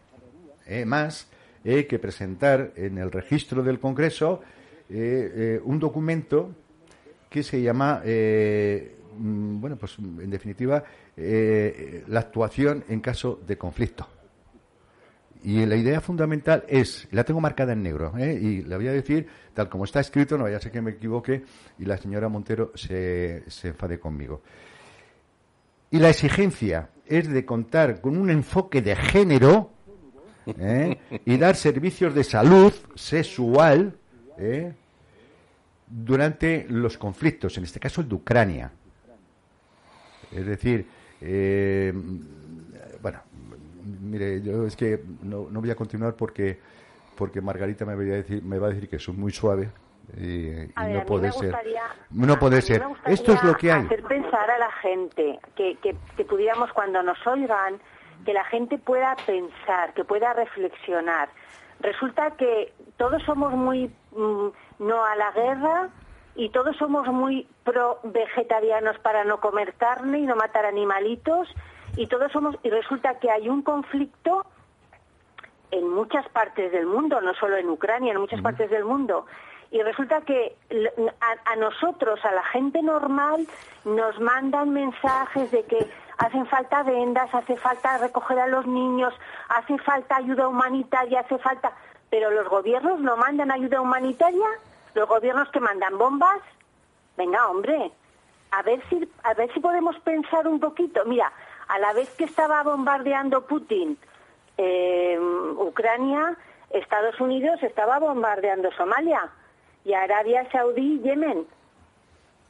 [0.66, 0.84] ¿eh?
[0.84, 1.28] más
[1.64, 4.42] que presentar en el registro del Congreso
[5.64, 6.54] un documento
[7.28, 8.02] que se llama
[9.18, 10.84] Mm, bueno, pues en definitiva,
[11.16, 14.06] eh, la actuación en caso de conflicto.
[15.42, 18.38] Y la idea fundamental es, la tengo marcada en negro, ¿eh?
[18.40, 20.92] y la voy a decir tal como está escrito, no vaya a ser que me
[20.92, 21.44] equivoque
[21.78, 24.40] y la señora Montero se, se enfade conmigo.
[25.90, 29.70] Y la exigencia es de contar con un enfoque de género
[30.46, 30.98] ¿eh?
[31.26, 33.94] y dar servicios de salud sexual
[34.38, 34.72] ¿eh?
[35.96, 38.72] Durante los conflictos, en este caso el de Ucrania.
[40.32, 40.86] Es decir,
[41.20, 41.92] eh,
[43.00, 43.20] bueno,
[44.00, 46.58] mire, yo es que no, no voy a continuar porque
[47.14, 49.70] porque Margarita me va a decir, me va a decir que soy muy suave
[50.18, 51.56] y, y A ver, no puede ser.
[52.10, 52.82] No puede ser.
[53.06, 53.84] Esto es lo que hay.
[53.84, 57.78] Hacer pensar a la gente, que, que, que pudiéramos cuando nos oigan,
[58.24, 61.28] que la gente pueda pensar, que pueda reflexionar.
[61.84, 64.46] Resulta que todos somos muy mm,
[64.78, 65.90] no a la guerra
[66.34, 71.46] y todos somos muy pro vegetarianos para no comer carne y no matar animalitos
[71.98, 74.46] y todos somos y resulta que hay un conflicto
[75.72, 79.26] en muchas partes del mundo, no solo en Ucrania, en muchas partes del mundo.
[79.70, 80.56] Y resulta que
[81.20, 83.46] a nosotros, a la gente normal,
[83.84, 85.86] nos mandan mensajes de que
[86.18, 89.14] hacen falta vendas, hace falta recoger a los niños,
[89.48, 91.72] hace falta ayuda humanitaria, hace falta...
[92.10, 94.46] Pero los gobiernos no mandan ayuda humanitaria,
[94.94, 96.40] los gobiernos que mandan bombas.
[97.16, 97.90] Venga, hombre,
[98.52, 101.04] a ver si a ver si podemos pensar un poquito.
[101.06, 101.32] Mira,
[101.66, 103.98] a la vez que estaba bombardeando Putin
[104.58, 105.18] eh,
[105.56, 106.36] Ucrania,
[106.70, 109.30] Estados Unidos estaba bombardeando Somalia
[109.84, 111.46] y Arabia Saudí Yemen.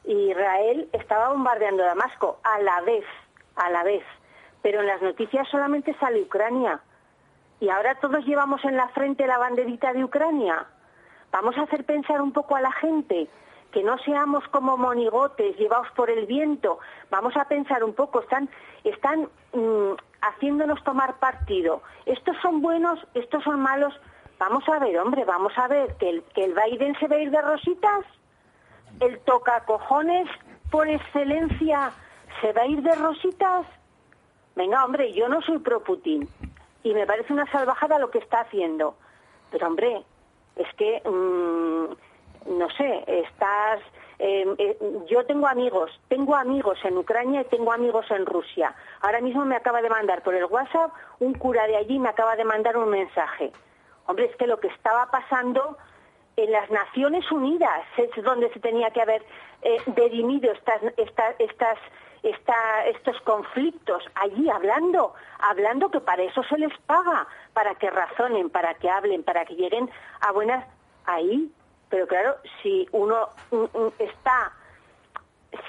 [0.03, 3.05] Israel estaba bombardeando Damasco a la vez,
[3.55, 4.03] a la vez.
[4.61, 6.79] Pero en las noticias solamente sale Ucrania.
[7.59, 10.65] Y ahora todos llevamos en la frente la banderita de Ucrania.
[11.31, 13.27] Vamos a hacer pensar un poco a la gente,
[13.71, 16.79] que no seamos como monigotes llevados por el viento.
[17.09, 18.49] Vamos a pensar un poco, están,
[18.83, 21.81] están mm, haciéndonos tomar partido.
[22.05, 23.93] Estos son buenos, estos son malos.
[24.39, 27.19] Vamos a ver, hombre, vamos a ver que el, que el Biden se va a
[27.19, 28.05] ir de rositas.
[28.99, 30.27] El toca cojones
[30.71, 31.91] por excelencia
[32.41, 33.65] se va a ir de rositas.
[34.55, 36.27] Venga, hombre, yo no soy pro Putin
[36.83, 38.95] y me parece una salvajada lo que está haciendo.
[39.51, 40.03] Pero, hombre,
[40.55, 43.79] es que, mm, no sé, estás...
[44.19, 44.77] eh, eh,
[45.09, 48.73] yo tengo amigos, tengo amigos en Ucrania y tengo amigos en Rusia.
[49.01, 52.35] Ahora mismo me acaba de mandar por el WhatsApp, un cura de allí me acaba
[52.35, 53.51] de mandar un mensaje.
[54.07, 55.77] Hombre, es que lo que estaba pasando
[56.37, 59.23] en las Naciones Unidas es donde se tenía que haber
[59.61, 59.77] eh,
[60.97, 61.77] estas,
[62.29, 68.73] estos conflictos, allí hablando, hablando que para eso se les paga, para que razonen, para
[68.75, 69.89] que hablen, para que lleguen
[70.21, 70.65] a buenas
[71.05, 71.51] ahí.
[71.89, 73.29] Pero claro, si uno
[73.99, 74.51] está,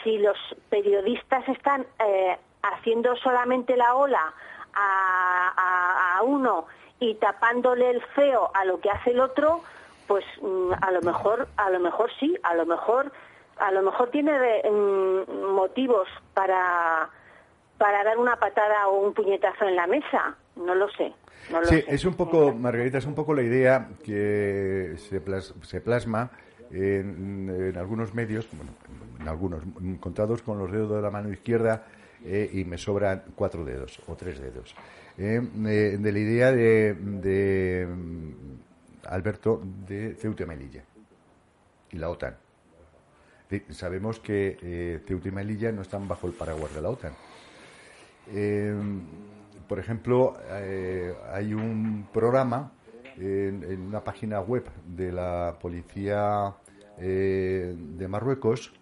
[0.03, 0.37] si los
[0.71, 4.33] periodistas están eh, haciendo solamente la ola
[4.75, 6.67] a, a- a uno
[6.99, 9.61] y tapándole el feo a lo que hace el otro,
[10.07, 13.13] pues mm, a lo mejor, a lo mejor sí, a lo mejor,
[13.59, 17.09] a lo mejor tiene de- mm, motivos para
[17.79, 21.13] para dar una patada o un puñetazo en la mesa, no lo sé.
[21.51, 21.95] No lo Sí, sé.
[21.95, 26.31] es un poco, Margarita, es un poco la idea que se, plas- se plasma
[26.71, 28.73] en, en algunos medios, bueno,
[29.21, 29.63] en algunos,
[30.01, 31.85] contados con los dedos de la mano izquierda
[32.25, 34.75] eh, y me sobran cuatro dedos o tres dedos.
[35.19, 38.33] Eh, eh, de la idea de, de, mm,
[39.11, 40.83] Alberto de Ceuta y Melilla
[41.93, 42.37] y la OTAN.
[43.71, 47.13] Sabemos que eh, Ceuta y Melilla no están bajo el paraguas de la OTAN.
[48.33, 48.75] Eh,
[49.69, 52.73] por ejemplo, eh, hay un programa
[53.17, 56.55] en, en una página web de la policía
[56.99, 58.73] eh, de Marruecos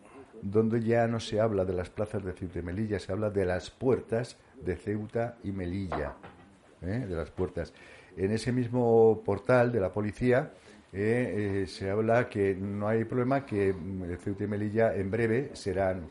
[0.42, 3.46] donde ya no se habla de las plazas de Ceuta y Melilla, se habla de
[3.46, 6.16] las puertas de Ceuta y Melilla,
[6.82, 7.72] de las puertas.
[8.14, 10.52] En ese mismo portal de la policía
[10.94, 15.50] eh, eh, se habla que no hay problema, que mm, Ceuta y Melilla en breve
[15.54, 16.02] serán,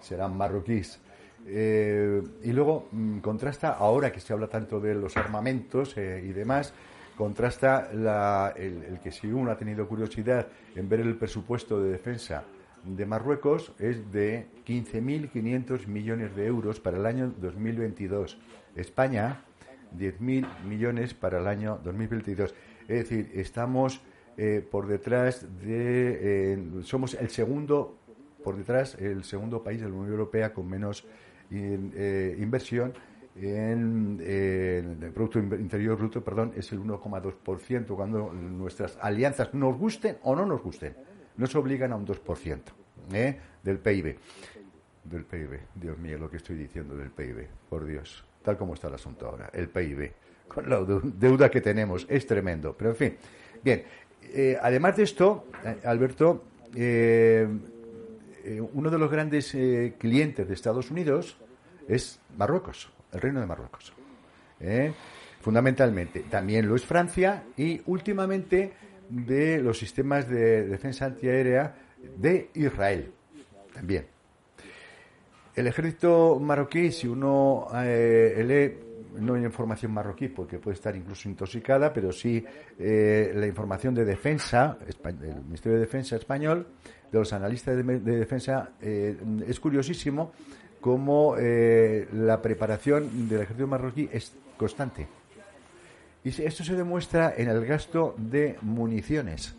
[0.00, 1.00] serán marroquíes.
[1.46, 6.32] Eh, y luego mm, contrasta, ahora que se habla tanto de los armamentos eh, y
[6.32, 6.72] demás,
[7.16, 11.90] contrasta la- el, el que si uno ha tenido curiosidad en ver el presupuesto de
[11.90, 12.44] defensa
[12.84, 18.38] de Marruecos es de 15.500 millones de euros para el año 2022.
[18.76, 19.42] España,
[19.98, 22.54] 10.000 millones para el año 2022.
[22.86, 24.00] Es decir, estamos
[24.38, 26.52] eh, por detrás de...
[26.54, 27.98] eh, somos el segundo,
[28.42, 31.04] por detrás, el segundo país de la Unión Europea con menos
[31.50, 32.92] eh, inversión
[33.40, 40.34] en, el Producto Interior Bruto, perdón, es el 1,2%, cuando nuestras alianzas nos gusten o
[40.34, 40.94] no nos gusten,
[41.36, 42.58] nos obligan a un 2%
[43.12, 43.38] ¿eh?
[43.62, 44.16] del PIB.
[45.04, 48.88] Del PIB, Dios mío, lo que estoy diciendo del PIB, por Dios, tal como está
[48.88, 50.12] el asunto ahora, el PIB,
[50.48, 52.74] con la deu- deuda que tenemos, es tremendo.
[52.76, 53.16] Pero en fin,
[53.62, 53.84] bien,
[54.32, 57.48] eh, además de esto, eh, Alberto, eh,
[58.72, 59.54] uno de los grandes
[59.98, 61.36] clientes de Estados Unidos
[61.86, 62.90] es Marruecos.
[63.12, 63.92] el Reino de Marruecos.
[65.40, 66.20] Fundamentalmente.
[66.30, 68.72] También lo es Francia y últimamente
[69.10, 71.74] de los sistemas de defensa antiaérea
[72.16, 73.12] de Israel.
[73.74, 74.06] También.
[75.54, 78.87] El ejército marroquí, si uno lee,
[79.18, 82.44] no hay información marroquí porque puede estar incluso intoxicada, pero sí
[82.78, 86.66] eh, la información de defensa, del Ministerio de Defensa español,
[87.10, 90.32] de los analistas de, defensa, eh, es curiosísimo
[90.80, 95.08] cómo la preparación del ejército marroquí es constante.
[96.22, 99.54] Y esto se demuestra en el gasto de municiones.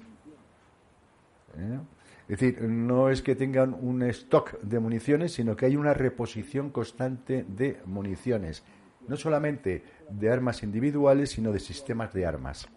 [2.28, 6.70] Es decir, no es que tengan un stock de municiones, sino que hay una reposición
[6.70, 8.64] constante de municiones.
[9.10, 12.70] No solamente de armas individuales, sino de sistemas de armas.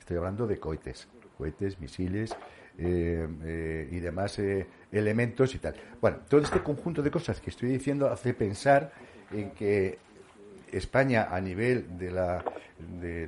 [0.00, 1.08] Estoy hablando de cohetes,
[1.38, 2.32] cohetes, misiles
[2.76, 5.76] eh, eh, y demás eh, elementos y tal.
[6.00, 8.92] Bueno, todo este conjunto de cosas que estoy diciendo hace pensar
[9.30, 9.98] en que
[10.72, 12.44] España a nivel de la,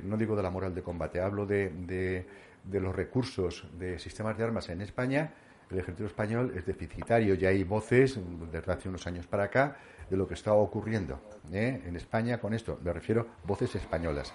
[0.03, 4.43] no digo de la moral de combate, hablo de, de los recursos de sistemas de
[4.43, 5.31] armas en España,
[5.71, 7.35] el ejército español es deficitario.
[7.35, 8.19] Ya hay voces,
[8.51, 9.77] desde hace unos años para acá,
[10.13, 11.19] de lo que está ocurriendo
[11.51, 11.81] ¿eh?
[11.87, 12.79] en España con esto.
[12.83, 14.31] Me refiero voces españolas.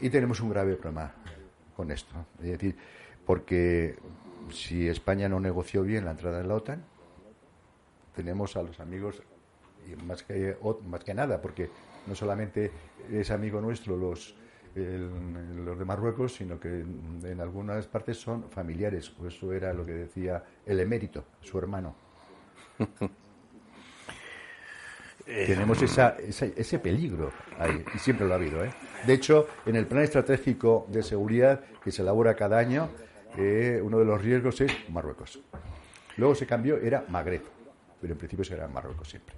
[0.00, 1.12] Y tenemos un grave problema
[1.74, 2.14] con esto.
[2.38, 2.76] Es decir,
[3.26, 3.96] porque
[4.52, 6.84] si España no negoció bien la entrada en la OTAN,
[8.14, 9.20] tenemos a los amigos,
[9.90, 10.56] y más que,
[10.86, 11.70] más que nada, porque
[12.06, 12.70] no solamente
[13.10, 14.36] es amigo nuestro los
[14.76, 19.12] los de Marruecos, sino que en algunas partes son familiares.
[19.26, 21.96] Eso era lo que decía el emérito, su hermano.
[25.30, 28.64] Eh, Tenemos esa, ese peligro ahí, y siempre lo ha habido.
[28.64, 28.70] ¿eh?
[29.06, 32.88] De hecho, en el plan estratégico de seguridad que se elabora cada año,
[33.36, 35.38] eh, uno de los riesgos es Marruecos.
[36.16, 37.42] Luego se cambió, era Magreb,
[38.00, 39.34] pero en principio será Marruecos siempre.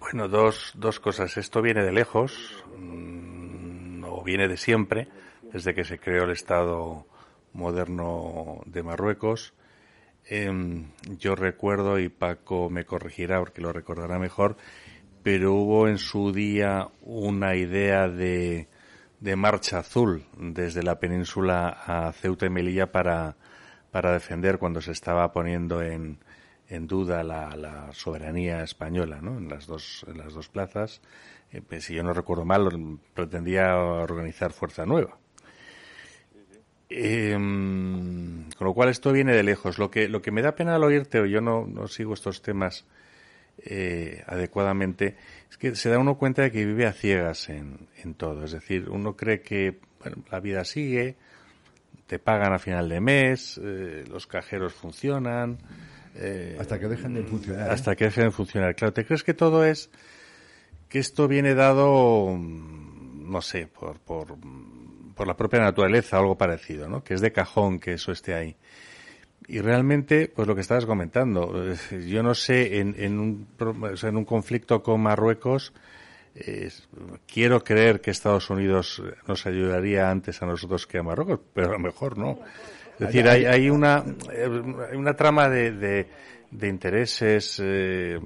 [0.00, 1.36] Bueno, dos, dos cosas.
[1.36, 5.06] Esto viene de lejos, mm, o viene de siempre,
[5.52, 7.06] desde que se creó el Estado
[7.52, 9.52] moderno de Marruecos.
[10.30, 14.56] Em, yo recuerdo, y Paco me corregirá porque lo recordará mejor,
[15.22, 18.68] pero hubo en su día una idea de,
[19.36, 23.36] marcha azul desde la península a Ceuta y Melilla para,
[23.90, 26.18] para defender cuando se estaba poniendo en,
[26.68, 29.38] en duda la, soberanía española ¿no?
[29.38, 31.00] en, las dos, en las dos plazas.
[31.50, 32.68] Eh, pues, si yo no recuerdo mal,
[33.14, 35.18] pretendía organizar Fuerza Nueva.
[36.90, 39.78] Em, con lo cual esto viene de lejos.
[39.78, 42.40] Lo que, lo que me da pena al oírte, o yo no, no sigo estos
[42.42, 42.86] temas
[43.58, 45.16] eh, adecuadamente,
[45.50, 48.44] es que se da uno cuenta de que vive a ciegas en, en todo.
[48.44, 51.16] Es decir, uno cree que bueno, la vida sigue,
[52.06, 55.58] te pagan a final de mes, eh, los cajeros funcionan,
[56.14, 57.70] eh, hasta que dejen de funcionar.
[57.70, 57.96] Hasta ¿eh?
[57.96, 58.74] que dejen de funcionar.
[58.74, 59.90] Claro, ¿te crees que todo es
[60.88, 64.36] que esto viene dado, no sé, por, por,
[65.18, 67.04] por la propia naturaleza algo parecido, ¿no?
[67.04, 68.56] Que es de cajón que eso esté ahí.
[69.48, 71.74] Y realmente, pues lo que estabas comentando,
[72.06, 73.48] yo no sé, en, en, un,
[74.02, 75.72] en un conflicto con Marruecos,
[77.26, 81.72] quiero creer que Estados Unidos nos ayudaría antes a nosotros que a Marruecos, pero a
[81.72, 82.38] lo mejor no.
[82.94, 86.06] Es decir, hay, hay, una, hay una trama de,
[86.50, 88.18] de, intereses eh,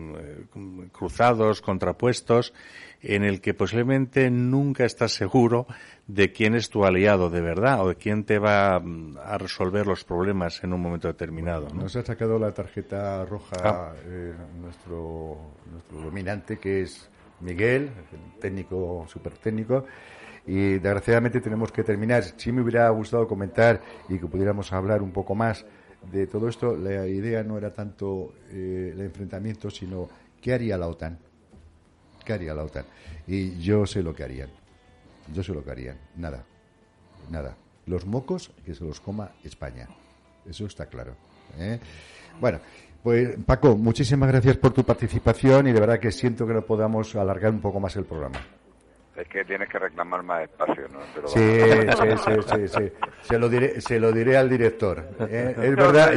[0.93, 2.55] cruzados, contrapuestos,
[3.03, 5.67] en el que posiblemente nunca estás seguro
[6.13, 10.05] de quién es tu aliado de verdad o de quién te va a resolver los
[10.05, 11.69] problemas en un momento determinado.
[11.75, 13.93] Nos ha sacado la tarjeta roja ah.
[14.05, 15.39] eh, nuestro,
[15.71, 17.09] nuestro dominante, que es
[17.41, 17.91] Miguel,
[18.41, 19.87] técnico, súper técnico,
[20.47, 22.25] y desgraciadamente tenemos que terminar.
[22.37, 25.65] Si me hubiera gustado comentar y que pudiéramos hablar un poco más
[26.11, 26.77] de todo esto.
[26.77, 30.09] La idea no era tanto eh, el enfrentamiento, sino
[30.41, 31.19] qué haría la OTAN.
[32.25, 32.85] ¿Qué haría la OTAN?
[33.27, 34.51] Y yo sé lo que harían.
[35.33, 35.99] Yo sé lo que harían.
[36.17, 36.45] Nada.
[37.31, 37.57] Nada.
[37.87, 39.89] Los mocos que se los coma España.
[40.49, 41.15] Eso está claro.
[41.59, 41.79] ¿eh?
[42.41, 42.61] Bueno,
[43.03, 47.15] pues Paco, muchísimas gracias por tu participación y de verdad que siento que no podamos
[47.17, 48.41] alargar un poco más el programa.
[49.17, 51.01] Es que tienes que reclamar más espacio, ¿no?
[51.29, 55.05] sí, sí, sí, sí, Se lo diré, se lo diré al director.
[55.21, 55.55] ¿eh?
[55.63, 56.13] Es verdad.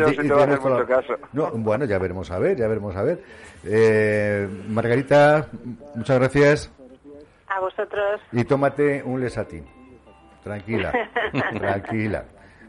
[1.34, 3.22] No, bueno, ya veremos a ver, ya veremos a ver.
[3.66, 5.47] Eh, Margarita,
[5.95, 6.72] muchas gracias.
[7.56, 8.20] A vosotros.
[8.34, 9.66] Y tómate un lesatín.
[10.43, 10.91] Tranquila,
[11.58, 12.26] tranquila.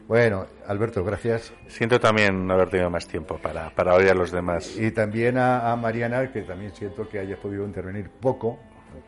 [0.07, 1.53] Bueno, Alberto, gracias.
[1.67, 4.77] Siento también haber tenido más tiempo para, para oír a los demás.
[4.77, 8.57] Y también a, a Mariana, que también siento que haya podido intervenir poco,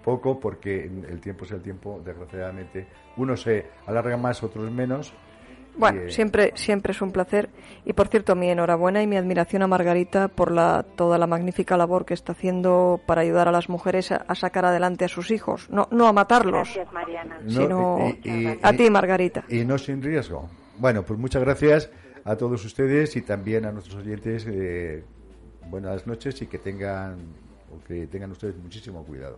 [0.04, 2.88] poco porque el tiempo es el tiempo, desgraciadamente.
[3.16, 5.14] Unos se alarga más, otros menos.
[5.80, 7.50] Bueno, Eh, siempre, siempre es un placer.
[7.86, 11.78] Y por cierto, mi enhorabuena y mi admiración a Margarita por la, toda la magnífica
[11.78, 15.32] labor que está haciendo para ayudar a las mujeres a, a sacar adelante a sus
[15.32, 15.70] hijos.
[15.70, 17.40] No, no a matarlos, Gracias, Mariana.
[17.42, 19.46] no, sino y- y- a ti, Margarita.
[19.50, 20.50] Y no sin riesgo.
[20.78, 21.90] Bueno, pues muchas gracias
[22.26, 24.46] a todos ustedes y también a nuestros oyentes.
[24.48, 25.04] eh,
[25.70, 27.16] buenas noches y que tengan,
[27.74, 29.38] o que tengan ustedes muchísimo cuidado.